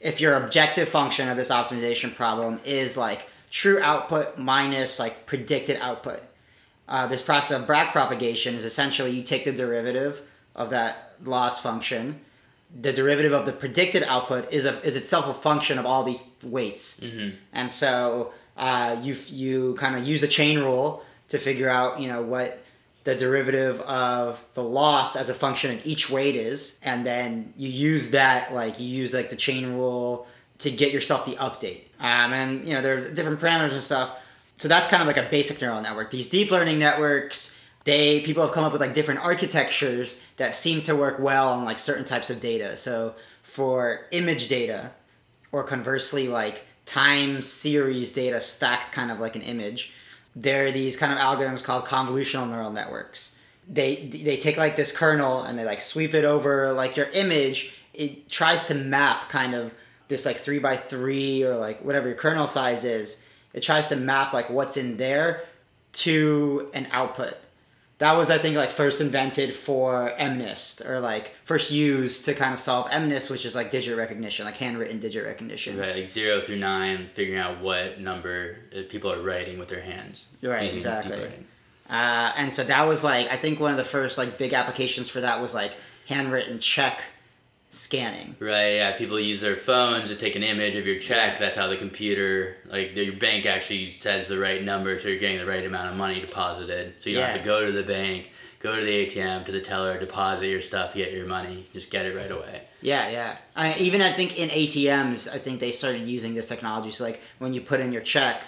[0.00, 5.76] if your objective function of this optimization problem is like true output minus like predicted
[5.80, 6.20] output.
[6.88, 10.22] Uh, this process of back propagation is essentially you take the derivative
[10.56, 12.20] of that loss function.
[12.80, 16.32] The derivative of the predicted output is a, is itself a function of all these
[16.42, 17.34] weights, Mhm.
[17.52, 22.08] and so uh, you you kind of use the chain rule to figure out you
[22.08, 22.62] know what
[23.04, 27.70] the derivative of the loss as a function of each weight is, and then you
[27.70, 30.26] use that like you use like the chain rule
[30.58, 31.82] to get yourself the update.
[32.00, 34.18] Um, and you know there's different parameters and stuff.
[34.56, 36.10] So that's kind of like a basic neural network.
[36.10, 40.82] These deep learning networks, they people have come up with like different architectures that seem
[40.82, 42.76] to work well on like certain types of data.
[42.76, 44.92] So for image data,
[45.52, 49.92] or conversely like time series data stacked kind of like an image
[50.34, 53.36] there are these kind of algorithms called convolutional neural networks
[53.68, 57.74] they they take like this kernel and they like sweep it over like your image
[57.92, 59.74] it tries to map kind of
[60.08, 63.96] this like three by three or like whatever your kernel size is it tries to
[63.96, 65.44] map like what's in there
[65.92, 67.34] to an output
[67.98, 72.54] that was I think like first invented for MNIST or like first used to kind
[72.54, 75.76] of solve MNIST, which is like digit recognition, like handwritten digit recognition.
[75.76, 79.80] Right, like zero through nine, figuring out what number uh, people are writing with their
[79.80, 80.28] hands.
[80.42, 81.28] Right, exactly.
[81.90, 85.08] Uh, and so that was like I think one of the first like big applications
[85.08, 85.72] for that was like
[86.06, 87.02] handwritten check
[87.70, 88.36] scanning.
[88.38, 88.92] Right, yeah.
[88.96, 91.34] People use their phones to take an image of your check.
[91.34, 91.38] Yeah.
[91.38, 95.38] That's how the computer, like your bank, actually says the right number, so you're getting
[95.38, 96.94] the right amount of money deposited.
[97.00, 99.60] So you don't have to go to the bank, go to the ATM, to the
[99.60, 101.66] teller, deposit your stuff, get your money.
[101.72, 102.62] Just get it right away.
[102.80, 103.36] Yeah, yeah.
[103.54, 106.90] I, even I think in ATMs, I think they started using this technology.
[106.90, 108.44] So like when you put in your check,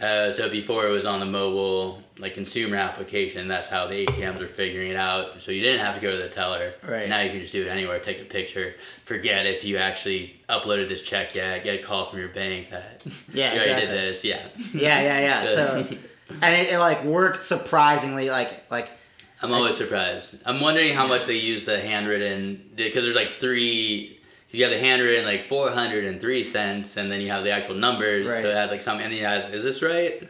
[0.00, 4.40] Uh, so before it was on the mobile, like consumer application, that's how the ATMs
[4.40, 5.40] were figuring it out.
[5.40, 6.74] So you didn't have to go to the teller.
[6.86, 7.08] Right.
[7.08, 8.00] Now you can just do it anywhere.
[8.00, 8.74] Take a picture.
[9.04, 11.62] Forget if you actually uploaded this check yet.
[11.62, 13.02] Get a call from your bank that
[13.32, 13.86] Yeah, you already exactly.
[13.86, 14.24] did this.
[14.24, 14.46] Yeah.
[14.74, 15.44] yeah, yeah, yeah.
[15.44, 15.96] So
[16.42, 18.88] and it, it like worked surprisingly like like
[19.42, 20.36] I'm always surprised.
[20.46, 24.13] I'm wondering how much they use the handwritten because there's like three.
[24.54, 28.26] You have the handwritten like 403 cents, and then you have the actual numbers.
[28.26, 28.42] Right.
[28.42, 30.20] So it has like some, and then it has, is this right?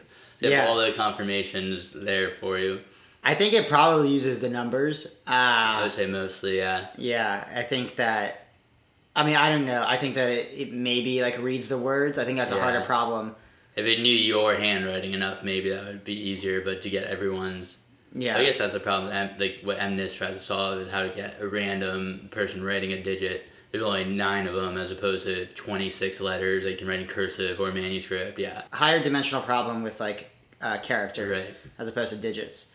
[0.41, 0.67] Have Yeah.
[0.67, 2.81] all the confirmations there for you.
[3.23, 5.15] I think it probably uses the numbers.
[5.25, 6.87] I Uh, would say mostly, yeah.
[6.97, 8.41] yeah, I think that.
[9.15, 9.83] I mean, I don't know.
[9.87, 12.19] I think that it, it maybe like reads the words.
[12.19, 13.33] I think that's a harder problem.
[13.75, 16.61] If it knew your handwriting enough, maybe that would be easier.
[16.61, 17.77] But to get everyone's,
[18.13, 18.37] Yeah.
[18.37, 19.13] I guess that's the problem.
[19.39, 23.01] Like what MNIST tries to solve is how to get a random person writing a
[23.01, 23.47] digit.
[23.75, 27.07] There's only nine of them as opposed to 26 letters that you can write in
[27.07, 28.39] cursive or manuscript.
[28.39, 28.61] Yeah.
[28.71, 30.29] higher dimensional problem with like
[30.61, 31.55] uh, characters Right.
[31.77, 32.71] as opposed to digits.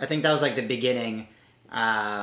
[0.00, 1.28] I think that was like the beginning.
[1.70, 1.78] Um,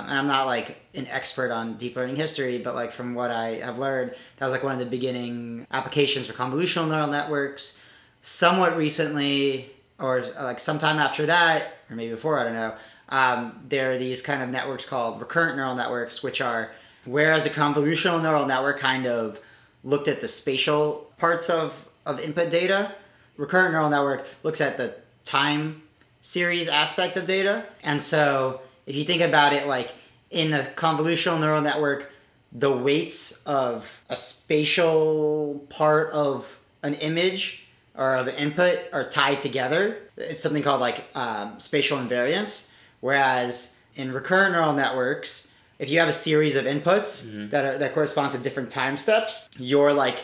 [0.09, 3.51] and I'm not like an expert on deep learning history, but like from what I
[3.61, 7.79] have learned, that was like one of the beginning applications for convolutional neural networks.
[8.21, 12.75] Somewhat recently, or like sometime after that, or maybe before, I don't know.
[13.07, 16.71] Um, there are these kind of networks called recurrent neural networks, which are
[17.05, 19.39] whereas a convolutional neural network kind of
[19.83, 22.93] looked at the spatial parts of, of input data,
[23.37, 25.81] recurrent neural network looks at the time
[26.21, 27.65] series aspect of data.
[27.83, 29.91] And so if you think about it like
[30.29, 32.11] in a convolutional neural network,
[32.51, 39.41] the weights of a spatial part of an image or of an input are tied
[39.41, 39.97] together.
[40.17, 42.69] It's something called like um, spatial invariance.
[43.01, 45.48] Whereas in recurrent neural networks,
[45.79, 49.49] if you have a series of inputs that are that correspond to different time steps,
[49.57, 50.19] your like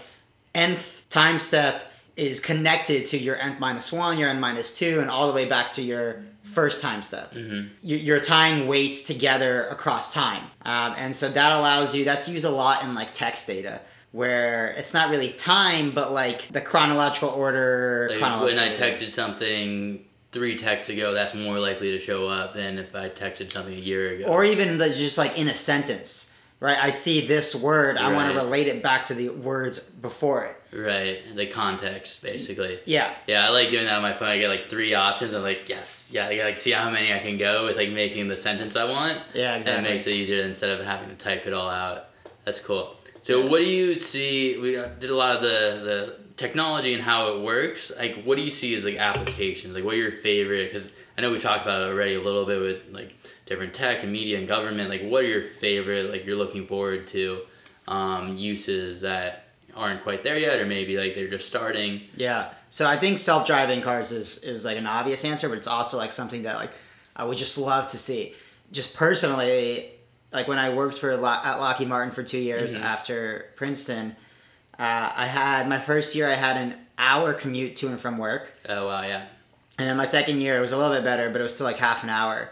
[0.53, 5.09] nth time step is connected to your nth minus one, your n minus two, and
[5.09, 7.33] all the way back to your first time step.
[7.33, 12.05] You- You're tying weights together across time, um, and so that allows you.
[12.05, 13.81] That's used a lot in like text data,
[14.11, 18.07] where it's not really time, but like the chronological order.
[18.11, 20.05] Like chronological when I texted something
[20.35, 23.79] three texts ago, that's more likely to show up than if I texted something a
[23.79, 24.25] year ago.
[24.25, 26.77] or even the, just like in a sentence, right?
[26.77, 30.77] I see this word, I want to relate it back to the words before it.
[30.77, 32.79] right, the context basically.
[32.83, 34.27] Yeah, Yeah, I like doing that on my phone.
[34.27, 35.33] I get like three options.
[35.33, 36.27] I'm like, yes, yeah.
[36.27, 39.21] I like see how many I can go with like making the sentence I want.
[39.33, 39.77] yeah, exactly.
[39.77, 42.09] And it makes it easier instead of having to type it all out.
[42.43, 42.97] That's cool.
[43.21, 44.57] So what do you see?
[44.59, 47.91] We uh, did a lot of the the technology and how it works.
[47.97, 49.75] Like, what do you see as like applications?
[49.75, 50.71] Like, what are your favorite?
[50.71, 53.15] Because I know we talked about it already a little bit with like
[53.45, 54.89] different tech and media and government.
[54.89, 56.09] Like, what are your favorite?
[56.11, 57.41] Like, you're looking forward to
[57.87, 62.01] um, uses that aren't quite there yet, or maybe like they're just starting.
[62.15, 62.49] Yeah.
[62.69, 66.11] So I think self-driving cars is is like an obvious answer, but it's also like
[66.11, 66.71] something that like
[67.15, 68.33] I would just love to see.
[68.71, 69.91] Just personally,
[70.33, 72.81] like when I worked for at Lockheed Martin for two years Mhm.
[72.81, 74.15] after Princeton,
[74.79, 78.51] uh, I had my first year I had an hour commute to and from work,
[78.67, 79.25] Oh wow, yeah.
[79.77, 81.65] and then my second year it was a little bit better, but it was still
[81.67, 82.49] like half an hour.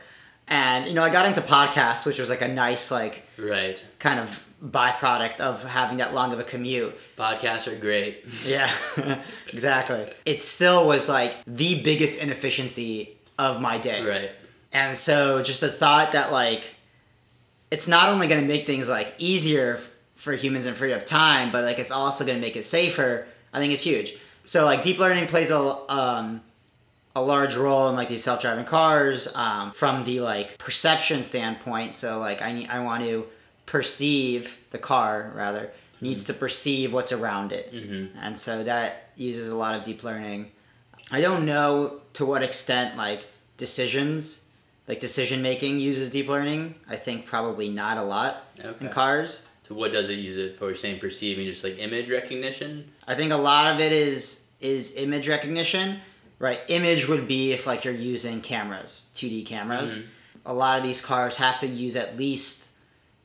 [0.47, 3.83] And you know I got into podcasts, which was like a nice like Right.
[3.99, 6.97] kind of byproduct of having that long of a commute.
[7.17, 8.25] Podcasts are great.
[8.45, 8.69] Yeah,
[9.53, 10.11] exactly.
[10.25, 14.05] It still was like the biggest inefficiency of my day.
[14.05, 14.31] right.
[14.71, 16.63] And so just the thought that like
[17.71, 19.79] it's not only going to make things like easier
[20.23, 23.27] for humans and free up time, but like it's also going to make it safer,
[23.51, 24.15] I think it's huge.
[24.45, 26.41] So like deep learning plays a um
[27.15, 31.93] a large role in like these self-driving cars um, from the like perception standpoint.
[31.93, 33.27] So like I need I want to
[33.65, 35.71] perceive the car rather
[36.01, 40.03] needs to perceive what's around it, hmm and so that uses a lot of deep
[40.03, 40.51] learning.
[41.11, 43.25] I don't know to what extent like
[43.57, 44.45] decisions,
[44.87, 46.75] like decision making, uses deep learning.
[46.89, 48.85] I think probably not a lot Okay.
[48.85, 49.47] in cars.
[49.73, 50.65] What does it use it for?
[50.65, 52.85] You're saying perceiving, just like image recognition.
[53.07, 55.99] I think a lot of it is is image recognition,
[56.39, 56.59] right?
[56.67, 59.99] Image would be if like you're using cameras, 2D cameras.
[59.99, 60.05] Mhm.
[60.45, 62.69] A lot of these cars have to use at least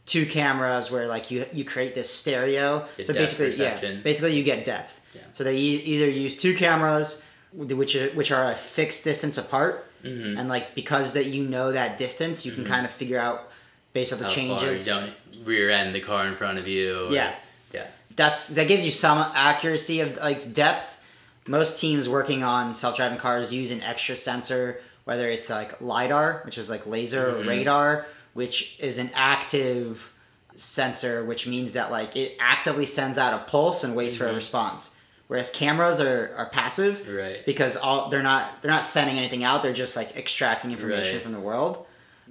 [0.06, 2.86] two cameras where like you you create this stereo.
[2.96, 3.96] Get so basically, perception.
[3.96, 5.00] yeah, basically you get depth.
[5.14, 5.22] Yeah.
[5.32, 7.22] So they e- either use two cameras,
[7.52, 10.38] which are, which are a fixed distance apart, Mm-hmm.
[10.38, 12.68] and like because that you know that distance, you can Mhm.
[12.68, 13.50] kind of figure out
[13.92, 14.88] based on the How changes.
[14.88, 15.08] far
[15.44, 17.06] rear end the car in front of you.
[17.06, 17.34] or- Yeah.
[17.72, 17.86] Yeah.
[18.16, 20.98] that's that gives you some accuracy of like depth.
[21.46, 26.58] Most teams working on self-driving cars use an extra sensor, whether it's like lidar, which
[26.58, 27.44] is like laser Mhm.
[27.44, 30.12] or radar, which is an active
[30.56, 34.30] sensor, which means that like it actively sends out a pulse and waits for a
[34.32, 34.36] Mhm.
[34.36, 34.90] response.
[35.28, 37.44] Whereas cameras are, are passive Right.
[37.46, 39.62] because all they're not they're not sending anything out.
[39.62, 41.22] They're just like extracting information Right.
[41.22, 41.86] from the world.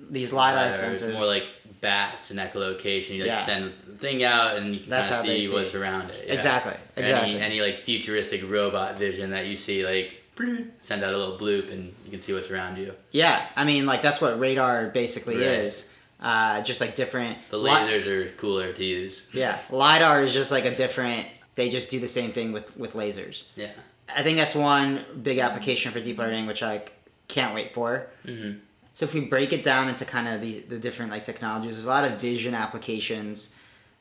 [0.10, 1.14] These lidar sensors.
[1.14, 1.45] more like
[1.82, 3.16] bats in echolocation.
[3.16, 3.45] You like Yeah.
[3.45, 6.24] send the thing out and you can That's how see see what's around it.
[6.28, 6.34] yeah.
[6.34, 6.74] exactly.
[6.95, 7.34] Exactly.
[7.36, 10.14] Any, any like futuristic robot vision that you see like
[10.82, 12.93] sends out a little bloop and you can see what's around you.
[13.12, 15.45] Yeah, I mean, like that's what radar basically Right.
[15.45, 15.89] is.
[16.20, 17.38] Uh, just like different.
[17.52, 19.22] The li- lasers are cooler to use.
[19.34, 21.28] yeah, lidar is just like a different.
[21.56, 23.43] They just do the same thing with with lasers.
[23.56, 23.72] Yeah.
[24.16, 26.82] I think that's one big application for deep learning, which I
[27.28, 28.08] can't wait for.
[28.26, 28.54] hmm
[28.98, 31.86] So if we break it down into kind of the the different like technologies, there's
[31.86, 33.54] a lot of vision applications.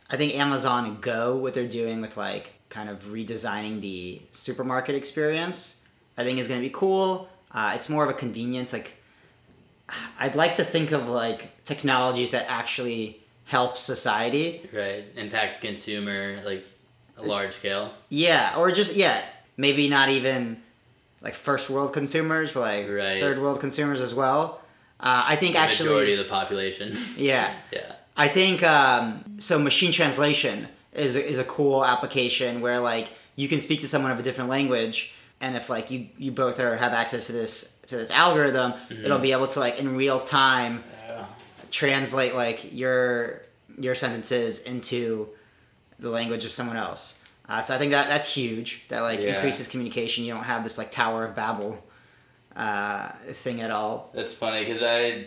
[0.09, 5.79] I think Amazon Go, what they're doing with like kind of redesigning the supermarket experience,
[6.17, 7.29] I think is going to be cool.
[7.53, 8.73] Uh, it's more of a convenience.
[8.73, 8.95] Like,
[10.19, 14.67] I'd like to think of like technologies that actually help society.
[14.73, 15.05] Right.
[15.17, 16.65] Impact consumer like
[17.19, 17.93] a large scale.
[18.09, 19.21] Yeah, or just yeah,
[19.59, 20.63] maybe not even
[21.21, 23.21] like first world consumers, but like Right.
[23.21, 24.63] third world consumers as well.
[24.99, 26.97] Uh, I think The actually, majority of the population.
[27.17, 27.93] yeah, yeah.
[28.17, 29.59] I think um, so.
[29.59, 34.11] Machine translation is a, is a cool application where like you can speak to someone
[34.11, 37.75] of a different language, and if like you you both are have access to this
[37.89, 39.05] to this algorithm, Mm-hmm.
[39.05, 41.25] it'll be able to like in real time Uh,
[41.71, 43.43] translate like your
[43.79, 45.29] your sentences into
[45.99, 47.21] the language of someone else.
[47.49, 48.85] Uh, so I think that that's huge.
[48.89, 49.35] That like Yeah.
[49.35, 50.25] increases communication.
[50.25, 51.79] You don't have this like Tower of Babel
[52.57, 54.11] uh, thing at all.
[54.15, 55.27] That's funny because I'm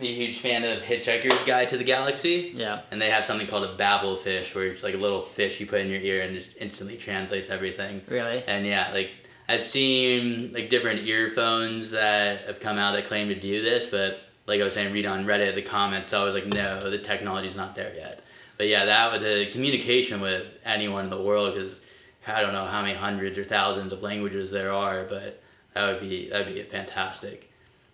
[0.00, 2.52] a huge fan of Hitchhiker's Guide to the Galaxy.
[2.54, 2.80] Yeah.
[2.90, 5.66] And they have something called a Babel fish, where it's like a little fish you
[5.66, 8.02] put in your ear and just instantly translates everything.
[8.08, 8.42] Really.
[8.46, 9.10] And yeah, like
[9.48, 14.20] I've seen like different earphones that have come out that claim to do this, but
[14.46, 16.08] like I was saying, read on Reddit the comments.
[16.08, 18.22] So I was like, no, the technology's not there yet.
[18.56, 21.80] But yeah, that with the communication with anyone in the world, because
[22.26, 25.42] I don't know how many hundreds or thousands of languages there are, but
[25.74, 27.50] that would be that'd be fantastic.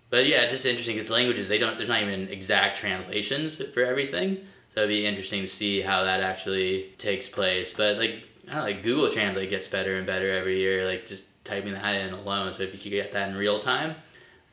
[0.09, 3.83] But yeah, it's just interesting because languages they don't there's not even exact translations for
[3.83, 4.39] everything.
[4.75, 7.73] So it'd be interesting to see how that actually takes place.
[7.75, 10.87] But like, I don't know, like Google Translate gets better and better every year.
[10.87, 12.53] Like just typing that in alone.
[12.53, 13.95] So if you could get that in real time,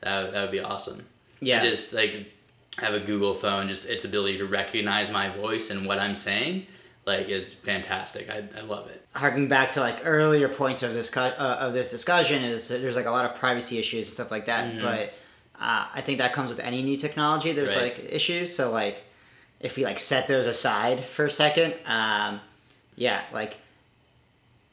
[0.01, 1.03] that that would be awesome.
[1.41, 1.59] Yeah.
[1.59, 2.31] And just like
[2.77, 6.65] have a Google phone, just its ability to recognize my voice and what I'm saying,
[7.05, 8.29] like is fantastic.
[8.29, 9.05] I, I love it.
[9.13, 12.95] harking back to like earlier points of this uh, of this discussion is that there's
[12.95, 15.13] like a lot of privacy issues and stuff like that but
[15.59, 17.95] uh, i think that comes with any new technology there's Right.
[17.97, 19.03] like issues so like
[19.59, 22.39] if we like set those aside for a second um,
[22.95, 23.57] yeah like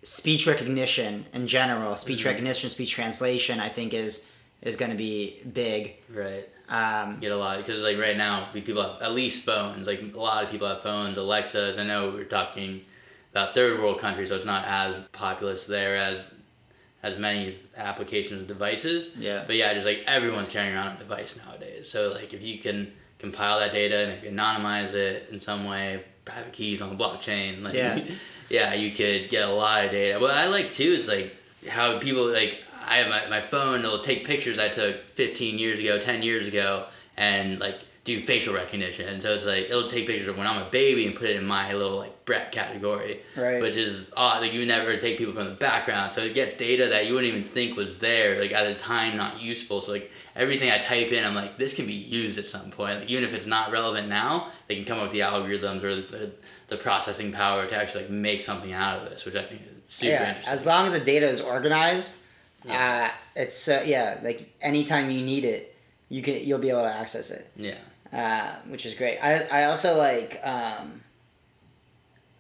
[0.03, 4.23] speech recognition in general speech recognition speech translation i think is
[4.63, 6.49] is going to be big Right.
[6.71, 9.87] Um, Get a lot because like right now people have at least phones.
[9.89, 11.79] Like a lot of people have phones, Alexas.
[11.79, 12.83] I know we're talking
[13.33, 16.31] about third world countries, so it's not as populous there as
[17.03, 19.11] as many applications and devices.
[19.17, 19.43] Yeah.
[19.47, 21.91] But yeah, just like everyone's carrying around a device nowadays.
[21.91, 26.53] So like if you can compile that data, maybe anonymize it in some way, private
[26.53, 28.01] keys on the blockchain, like Yeah.
[28.49, 30.21] yeah, you could get a lot of data.
[30.21, 31.35] What I like too is like
[31.69, 35.79] how people like I have my, my phone it'll take pictures I took 15 years
[35.79, 36.87] ago, 10 years ago,
[37.17, 39.09] and like do facial recognition.
[39.09, 41.37] And so it's like it'll take pictures of when I'm a baby and put it
[41.37, 43.61] in my little like Brett category, Right.
[43.61, 44.41] Which is odd.
[44.41, 47.33] Like you never take people from the background, so it gets data that you wouldn't
[47.33, 48.41] even think was there.
[48.41, 49.81] Like at the time, not useful.
[49.83, 53.01] So like everything I type in, I'm like this can be used at some point.
[53.01, 55.97] Like even if it's not relevant now, they can come up with the algorithms or
[55.97, 56.33] the,
[56.69, 59.69] the processing power to actually like make something out of this, which I think is
[59.95, 60.55] super yeah interesting.
[60.55, 62.17] as long as the data is organized
[62.65, 63.11] Yeah.
[63.37, 65.75] uh, it's uh, yeah like anytime you need it
[66.09, 67.77] you can you'll be able to access it yeah.
[68.13, 69.19] uh, which is great.
[69.19, 71.01] I, I also like um,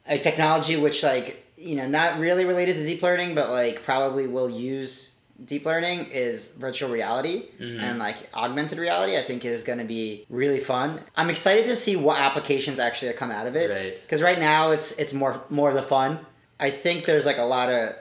[0.07, 4.27] a technology which like you know not really related to deep learning, but like probably
[4.27, 5.15] will use
[5.45, 7.81] deep learning is virtual reality Mhm.
[7.81, 9.17] and like augmented reality.
[9.17, 11.01] I think is going to be really fun.
[11.17, 13.71] I'm excited to see what applications actually come out of it.
[13.71, 13.95] Right.
[14.01, 16.19] Because right now it's it's more more of the fun.
[16.59, 17.95] I think there's like a lot of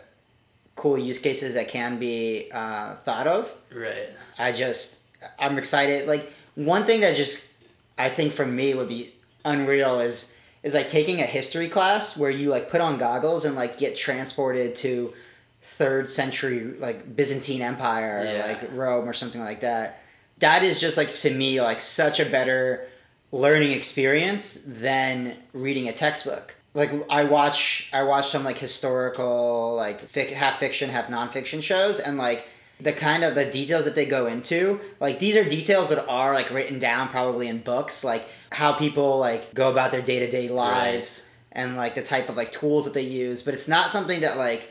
[0.80, 3.53] cool use cases that can be uh, thought of.
[3.73, 4.09] Right.
[4.38, 4.99] I just
[5.38, 6.07] I'm excited.
[6.07, 7.51] Like one thing that just
[7.97, 9.13] I think for me would be
[9.45, 13.55] unreal is is like taking a history class where you like put on goggles and
[13.55, 15.13] like get transported to
[15.61, 18.45] third century like Byzantine Empire Yeah.
[18.45, 20.01] or like Rome or something like that.
[20.39, 22.88] That is just like to me like such a better
[23.32, 26.55] learning experience than reading a textbook.
[26.74, 31.99] Like I watch I watch some like historical like fic- half fiction half nonfiction shows
[31.99, 32.47] and like
[32.80, 36.34] the kind of the details that they go into like these are details that are
[36.34, 41.30] like written down probably in books like how people like go about their day-to-day lives
[41.51, 44.38] and like the type of like tools that they use but it's not something that
[44.38, 44.70] like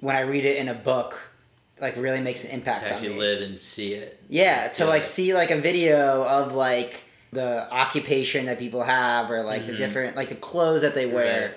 [0.00, 1.20] when I read it in a book
[1.80, 3.18] like really makes an impact To on actually me.
[3.18, 4.18] live and see it.
[4.30, 4.88] Yeah, to Yeah.
[4.88, 7.02] like see like a video of like
[7.34, 9.76] the occupation that people have or like the Mhm.
[9.76, 11.40] different like the clothes that they wear.
[11.42, 11.54] Right.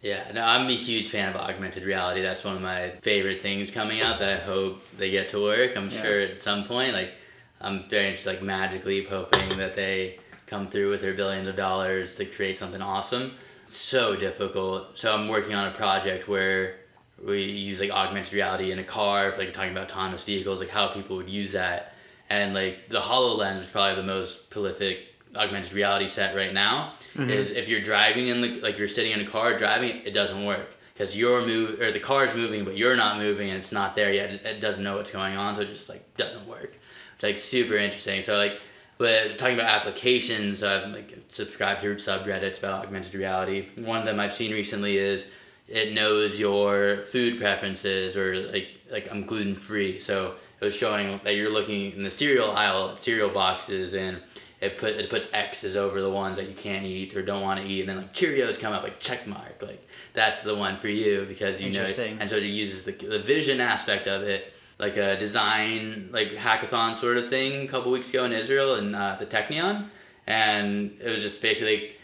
[0.00, 2.22] Yeah, no, I'm a huge fan of augmented reality.
[2.22, 5.76] That's one of my favorite things coming out that I hope they get to work.
[5.76, 6.02] I'm Yeah.
[6.02, 7.14] sure at some point, like,
[7.60, 12.14] I'm very interested, like, magically hoping that they come through with their billions of dollars
[12.14, 13.34] to create something awesome.
[13.66, 14.96] It's so difficult.
[14.96, 16.76] So I'm working on a project where
[17.22, 20.86] we use like augmented reality in a car, like talking about autonomous vehicles, like how
[20.88, 21.92] people would use that.
[22.30, 26.94] And like the HoloLens is probably the most prolific augmented reality set right now.
[27.14, 27.30] Mm-hmm.
[27.30, 30.44] Is if you're driving in the like you're sitting in a car driving, it doesn't
[30.44, 33.94] work because you're move or the car's moving, but you're not moving and it's not
[33.94, 34.32] there yet.
[34.32, 36.78] It, it doesn't know what's going on, so it just like doesn't work.
[37.14, 38.22] It's like super interesting.
[38.22, 38.60] So like,
[38.98, 43.68] but talking about applications, I've like subscribed to subreddits about augmented reality.
[43.84, 45.26] One of them I've seen recently is
[45.68, 49.98] it knows your food preferences or like like I'm gluten free.
[49.98, 54.20] So it was showing that you're looking in the cereal aisle at cereal boxes and
[54.60, 57.60] it put it puts X's over the ones that you can't eat or don't want
[57.60, 60.76] to eat and then like Cheerios come up like check mark like that's the one
[60.76, 61.86] for you because you know
[62.20, 66.94] and so it uses the, the vision aspect of it like a design like hackathon
[66.94, 69.84] sort of thing a couple weeks ago in Israel and uh, the Technion
[70.26, 71.94] and it was just basically like,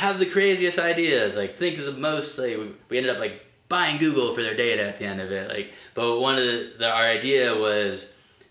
[0.00, 3.44] have the craziest ideas like think of the most like we- we ended up like
[3.68, 6.72] buying google for their data at the end of it like but one of the,
[6.78, 8.06] the our idea was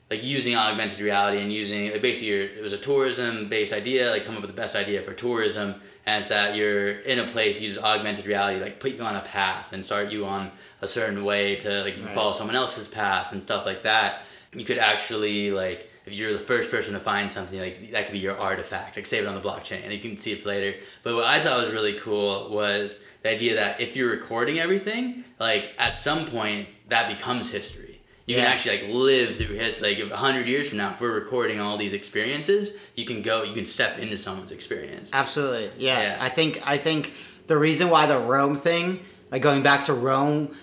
[0.09, 4.09] like using augmented reality and using like basically your, it was a tourism based idea
[4.09, 7.27] like come up with the best idea for tourism and it's that you're in a
[7.27, 10.49] place use augmented reality like put you on a path and start you on
[10.81, 12.15] a certain way to like you Right.
[12.15, 14.23] follow someone else's path and stuff like that.
[14.53, 18.13] You could actually like if you're the first person to find something like that could
[18.13, 20.75] be your artifact like save it on the blockchain and you can see it later.
[21.03, 25.23] But what i thought was really cool was the idea that if you're recording everything
[25.39, 27.88] like at some point that becomes history
[28.29, 28.43] You Yeah.
[28.43, 29.95] can actually like live through history.
[29.95, 33.41] Like a hundred years from now, if we're recording all these experiences, you can go,
[33.41, 35.09] you can step into someone's experience.
[35.11, 35.71] Absolutely.
[35.79, 35.99] Yeah.
[35.99, 36.17] Yeah.
[36.21, 37.11] I think I think
[37.47, 38.99] the reason why the Rome thing,
[39.31, 40.53] like going back to Rome,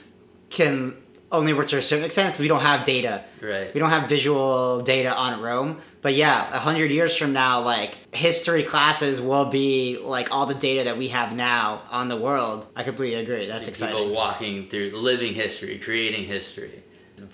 [0.48, 0.94] can
[1.32, 3.24] only work to a certain extent because we don't have data.
[3.42, 3.74] Right.
[3.74, 5.78] We don't have visual data on Rome.
[6.02, 10.54] But yeah, a hundred years from now, like history classes will be like all the
[10.54, 12.64] data that we have now on the world.
[12.76, 13.46] I completely agree.
[13.48, 14.14] That's People exciting.
[14.14, 16.84] walking through living history, creating history.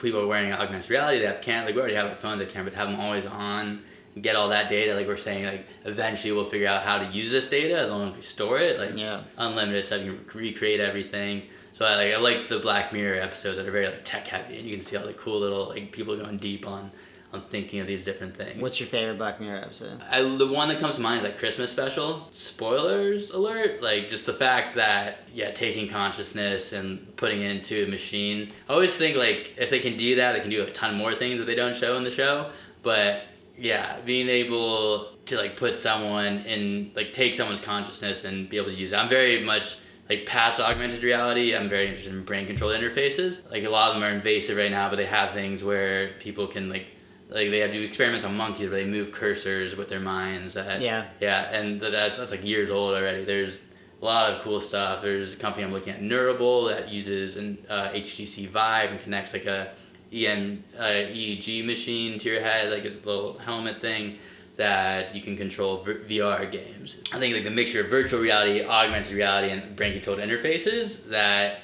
[0.01, 1.67] People wearing augmented reality, they have camera.
[1.67, 3.83] Like we already have our phones that camera, but have them always on.
[4.21, 4.95] Get all that data.
[4.95, 8.11] Like we're saying, like eventually we'll figure out how to use this data as long
[8.11, 8.79] as we store it.
[8.79, 9.23] Like Yeah.
[9.39, 10.03] unlimited stuff.
[10.03, 11.43] You can recreate everything.
[11.73, 14.59] So I like I like the Black Mirror episodes that are very like tech heavy,
[14.59, 16.91] and you can see all the cool little like people going deep on
[17.33, 18.61] on thinking of these different things.
[18.61, 20.03] What's your favorite Black Mirror episode?
[20.11, 22.29] I, the one that comes to mind is like Christmas special.
[22.31, 23.83] Spoilers alert!
[23.83, 28.51] Like just the fact that yeah, taking consciousness and putting it into a machine.
[28.69, 31.15] I always think like if they can do that, they can do a ton more
[31.15, 32.51] things that they don't show in the show.
[32.83, 33.23] But
[33.57, 38.69] yeah, being able to like put someone in like take someone's consciousness and be able
[38.69, 38.97] to use it.
[38.97, 39.79] I'm very much
[40.09, 41.55] like past augmented reality.
[41.55, 43.51] I'm very interested in brain controlled interfaces.
[43.51, 46.47] Like a lot of them are invasive right now, but they have things where people
[46.47, 46.91] can like
[47.35, 50.55] like they have to do experiments on monkeys where they move cursors with their minds.
[50.55, 51.07] That, Yeah.
[51.21, 53.25] Yeah, and that's that's like years old already.
[53.25, 53.61] There's
[54.01, 55.03] a lot of cool stuff.
[55.03, 59.33] There's a company I'm looking at, Neurable, that uses an uh, HTC Vive and connects
[59.33, 59.73] like a
[60.13, 64.19] EM uh, EEG machine to your head, like it's a little helmet thing
[64.57, 66.99] that you can control v- VR games.
[67.15, 71.61] I think like the mixture of virtual reality, augmented reality, and brain controlled interfaces that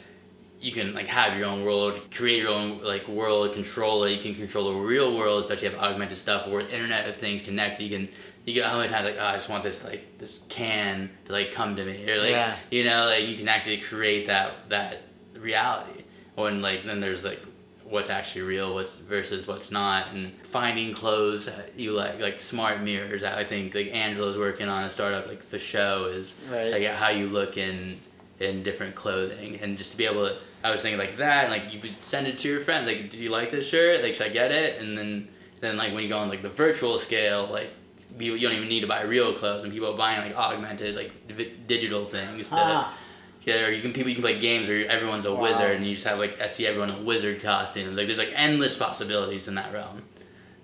[0.61, 4.13] you can like have your own world, create your own like world, control it.
[4.13, 7.81] You can control the real world, especially have augmented stuff or Internet of Things connect.
[7.81, 8.09] You can
[8.45, 11.33] you get how many times like oh, I just want this like this can to
[11.33, 12.57] like come to me or like Yeah.
[12.71, 15.03] you know like you can actually create that that
[15.39, 16.03] reality.
[16.35, 17.41] When like then there's like
[17.85, 22.83] what's actually real, what's versus what's not, and finding clothes that you like, like smart
[22.83, 23.23] mirrors.
[23.23, 26.71] I think like Angela's working on a startup like for show is Right.
[26.71, 27.99] like how you look in
[28.41, 30.37] in different clothing, and just to be able to.
[30.65, 33.11] I was thinking like that, and like you would send it to your friends, like,
[33.11, 34.03] do you like this shirt?
[34.03, 34.81] Like, should I get it?
[34.81, 35.29] And then
[35.61, 37.71] then like when you go on like the virtual scale, like
[38.19, 40.97] you, you don't even need to buy real clothes, and people are buying like augmented
[40.97, 42.55] like vi- digital things to.
[42.57, 42.99] Ah.
[43.45, 45.43] Yeah, or you can people you can play games where everyone's a Wow.
[45.43, 47.97] wizard and you just have like I see everyone in wizard costumes.
[47.97, 50.03] Like there's like endless possibilities in that realm.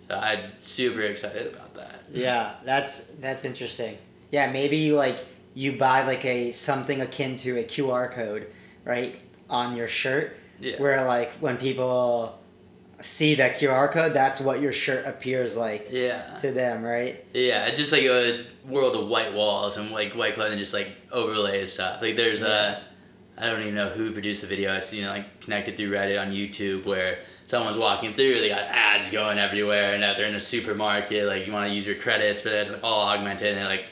[0.08, 2.04] So I'm super excited about that.
[2.12, 3.96] Yeah, that's that's interesting.
[4.32, 5.16] Yeah, maybe like
[5.54, 8.48] you buy like a something akin to a QR code,
[8.84, 9.18] right,
[9.50, 10.76] on your shirt, Yeah.
[10.78, 12.38] where like when people
[13.02, 16.22] see that QR code, that's what your shirt appears like Yeah.
[16.40, 17.22] to them, right?
[17.34, 20.88] Yeah, it's just like a world of white walls and like white clothing, just like
[21.12, 22.00] overlays stuff.
[22.00, 22.76] Like there's Yeah.
[23.38, 24.72] a, I don't even know who produced the video.
[24.74, 28.40] I see you know, like connected through Reddit on YouTube where someone's walking through.
[28.40, 31.74] They got ads going everywhere, and as they're in a supermarket, like you want to
[31.74, 33.84] use your credits for this, like all augmented, and like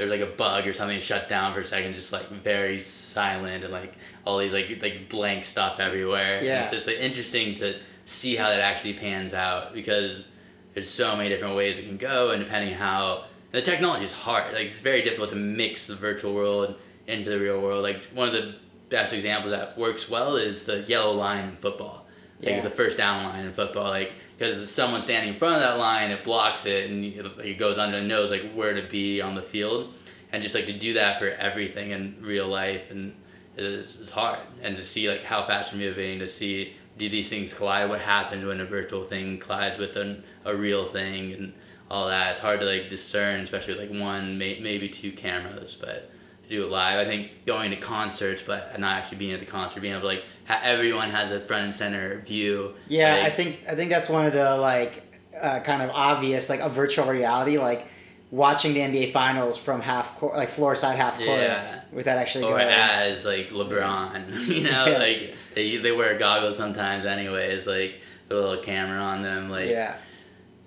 [0.00, 2.80] there's like a bug or something, it shuts down for a second, just like very
[2.80, 3.94] silent, and like
[4.24, 6.38] all these like like blank stuff everywhere.
[6.38, 6.62] And Yeah.
[6.62, 7.76] it's just like, interesting to
[8.06, 10.26] see how that actually pans out because
[10.74, 14.52] there's so many different ways it can go, and depending how the technology is hard.
[14.54, 16.76] Like it's very difficult to mix the virtual world
[17.06, 17.82] into the real world.
[17.82, 18.54] Like one of the
[18.88, 22.06] best examples that works well is the yellow line in football.
[22.40, 22.60] Like Yeah.
[22.62, 26.10] the first down line in football, like because someone standing in front of that line,
[26.10, 29.42] it blocks it, and it, goes under and knows like where to be on the
[29.42, 29.92] field,
[30.32, 33.14] and just like to do that for everything in real life, and
[33.58, 34.38] is, is hard.
[34.62, 38.00] And to see like how fast you're moving, to see do these things collide, what
[38.00, 41.52] happens when a virtual thing collides with an, a real thing, and
[41.90, 42.30] all that.
[42.30, 46.09] It's hard to like discern, especially with like one, may, maybe two cameras, but
[46.50, 46.98] do it live.
[46.98, 50.06] I think going to concerts, but not actually being at the concert, being able to
[50.08, 52.74] like ha- everyone has a front and center view.
[52.88, 55.02] Yeah, like, I think I think that's one of the like
[55.40, 57.86] uh, kind of obvious like a virtual reality like
[58.32, 61.80] watching the NBA finals from half court like floor side half court Yeah.
[61.92, 62.68] without actually or going.
[62.68, 64.98] as like LeBron, you know, Yeah.
[64.98, 67.66] like they they wear goggles sometimes, anyways.
[67.66, 69.94] Like a little camera on them, like yeah,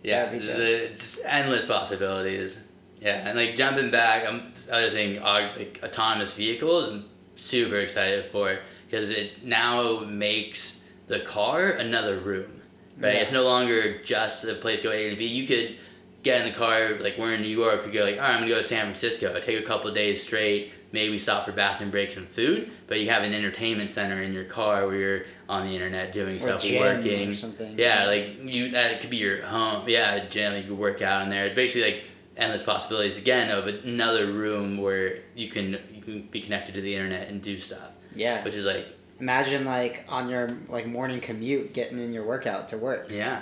[0.04, 2.58] yeah, the, just endless possibilities.
[3.04, 6.88] Yeah, and like jumping back, I'm other thing, uh, like autonomous vehicles.
[6.88, 12.62] I'm super excited for because it now makes the car another room,
[12.98, 13.16] right?
[13.16, 13.22] Yeah.
[13.22, 15.26] It's no longer just a place to go A to B.
[15.26, 15.76] You could
[16.24, 18.40] get in the car, like we're in New York, we go like, all right, I'm
[18.40, 19.36] gonna go to San Francisco.
[19.36, 20.72] I Take a couple of days straight.
[20.94, 24.44] Maybe stop for bathroom breaks and food, but you have an entertainment center in your
[24.46, 27.32] car where you're on the internet doing or stuff, working.
[27.32, 27.78] or something.
[27.78, 29.90] Yeah, like you that could be your home.
[29.90, 31.46] Yeah, gym you could work out in there.
[31.46, 32.04] It's basically like
[32.38, 36.96] endless possibilities again of another room where you can you can be connected to the
[36.96, 38.44] internet and do stuff, yeah.
[38.44, 38.88] which is like
[39.20, 43.10] imagine like on your like morning commute, getting in your workout to work.
[43.12, 43.42] Yeah.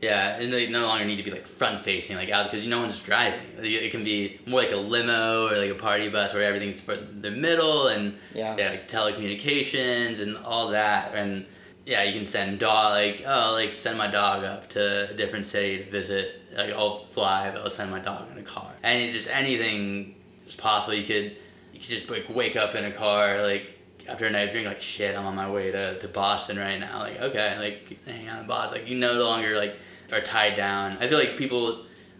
[0.00, 2.78] Yeah, and they no longer need to be like front facing, like out because no
[2.80, 3.38] one's driving.
[3.58, 6.96] It can be more like a limo or like a party bus where everything's for
[6.96, 8.56] the middle and Yeah.
[8.56, 11.14] yeah, like telecommunications and all that.
[11.14, 11.44] And
[11.84, 15.46] yeah, you can send dog like oh like send my dog up to a different
[15.46, 16.39] city to visit.
[16.56, 18.70] Like I'll fly, but I'll send my dog in a car.
[18.82, 20.14] And it's just anything
[20.46, 20.94] is possible.
[20.94, 21.24] You could
[21.72, 23.76] you could just like wake up in a car like
[24.08, 26.78] after a night of drink like shit i'm on my way to, to boston right
[26.80, 29.76] now like okay like hang out in boston like you no longer like
[30.10, 31.76] are tied down i feel like people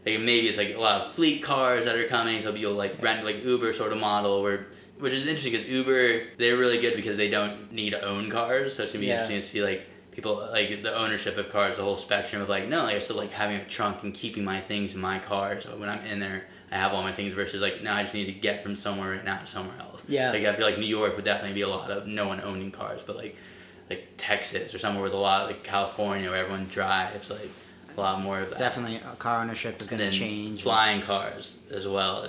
[0.07, 3.03] like maybe it's like a lot of fleet cars that are coming so you'll like
[3.03, 4.67] rent like uber sort of model where
[5.01, 8.75] which is interesting because uber they're really good because they don't need to own cars
[8.77, 9.15] so it's gonna be Yeah.
[9.15, 9.87] interesting to see like
[10.21, 13.17] people like the ownership of cars the whole spectrum of like no like i still
[13.17, 16.21] like having a trunk and keeping my things in my car so when i'm in
[16.21, 18.77] there i have all my things versus like no i just need to get from
[18.77, 20.31] somewhere right now to somewhere else Yeah.
[20.33, 22.71] like I feel like New York would definitely be a lot of no one owning
[22.71, 23.37] cars, but like
[23.89, 27.49] like Texas or somewhere with a lot like California where everyone drives, like
[27.97, 28.59] a lot more of that.
[28.59, 30.63] Definitely, uh, car ownership is going to change.
[30.63, 32.29] flying cars as well.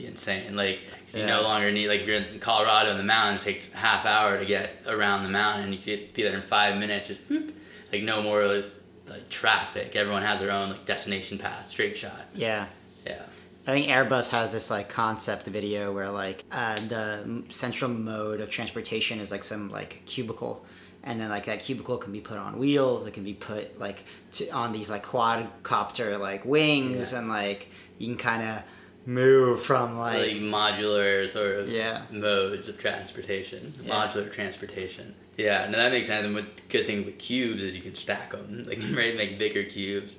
[0.00, 0.56] Be insane.
[0.56, 1.26] Like 'cause you Yeah.
[1.36, 4.06] no longer need like if you're in Colorado in the mountains, it takes a half
[4.06, 7.08] hour to get around the mountain, and you get be there in five minutes.
[7.08, 7.52] Just whoop,
[7.92, 8.64] like no more like,
[9.08, 9.94] like traffic.
[9.96, 12.26] Everyone has their own like destination path, straight shot.
[12.34, 12.66] Yeah.
[13.06, 13.22] Yeah.
[13.66, 18.48] I think Airbus has this like concept video where like uh, the central mode of
[18.48, 20.64] transportation is like some like cubicle,
[21.04, 23.06] and then like that cubicle can be put on wheels.
[23.06, 27.18] It can be put like to, on these like quadcopter like wings, Yeah.
[27.18, 28.62] and like you can kind of
[29.06, 32.02] move from like like modular sort of Yeah.
[32.10, 33.92] modes of transportation, Yeah.
[33.94, 35.14] modular transportation.
[35.36, 36.26] Yeah, no, that makes sense.
[36.26, 39.64] And with good thing with cubes is you can stack them, like right, make bigger
[39.64, 40.12] cubes.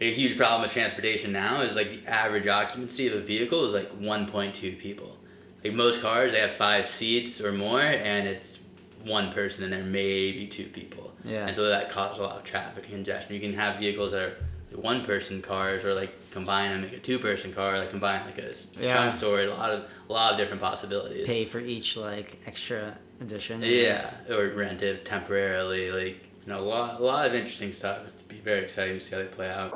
[0.00, 3.66] Like a huge problem with transportation now is like the average occupancy of a vehicle
[3.66, 5.16] is like 1.2 people.
[5.62, 8.60] Like most cars, they have five seats or more, and it's
[9.04, 11.12] one person in there, maybe two people.
[11.24, 11.46] Yeah.
[11.46, 13.34] And so that causes a lot of traffic congestion.
[13.34, 14.36] You can have vehicles that are
[14.74, 18.38] one person cars or like combine and make a two person car, like combine like
[18.38, 18.92] a Yeah.
[18.94, 21.26] trunk storage, a lot of a lot of different possibilities.
[21.26, 23.60] pay for each like extra addition.
[23.62, 26.16] Yeah, or rent it temporarily, like
[26.46, 27.98] you know, a lot a lot of interesting stuff.
[28.06, 29.72] It'd be very exciting to see how they play out.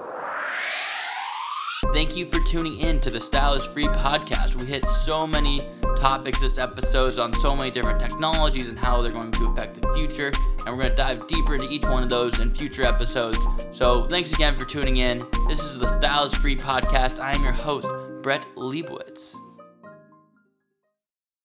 [1.92, 4.56] Thank you for tuning in to the Style is Free podcast.
[4.56, 5.60] We hit so many
[5.96, 9.92] topics this episode on so many different technologies and how they're going to affect the
[9.92, 10.32] future.
[10.66, 13.38] And we're going to dive deeper into each one of those in future episodes.
[13.70, 15.26] So thanks again for tuning in.
[15.48, 17.20] This is the Style is Free podcast.
[17.20, 17.88] I am your host,
[18.22, 19.36] Brett Liebowitz.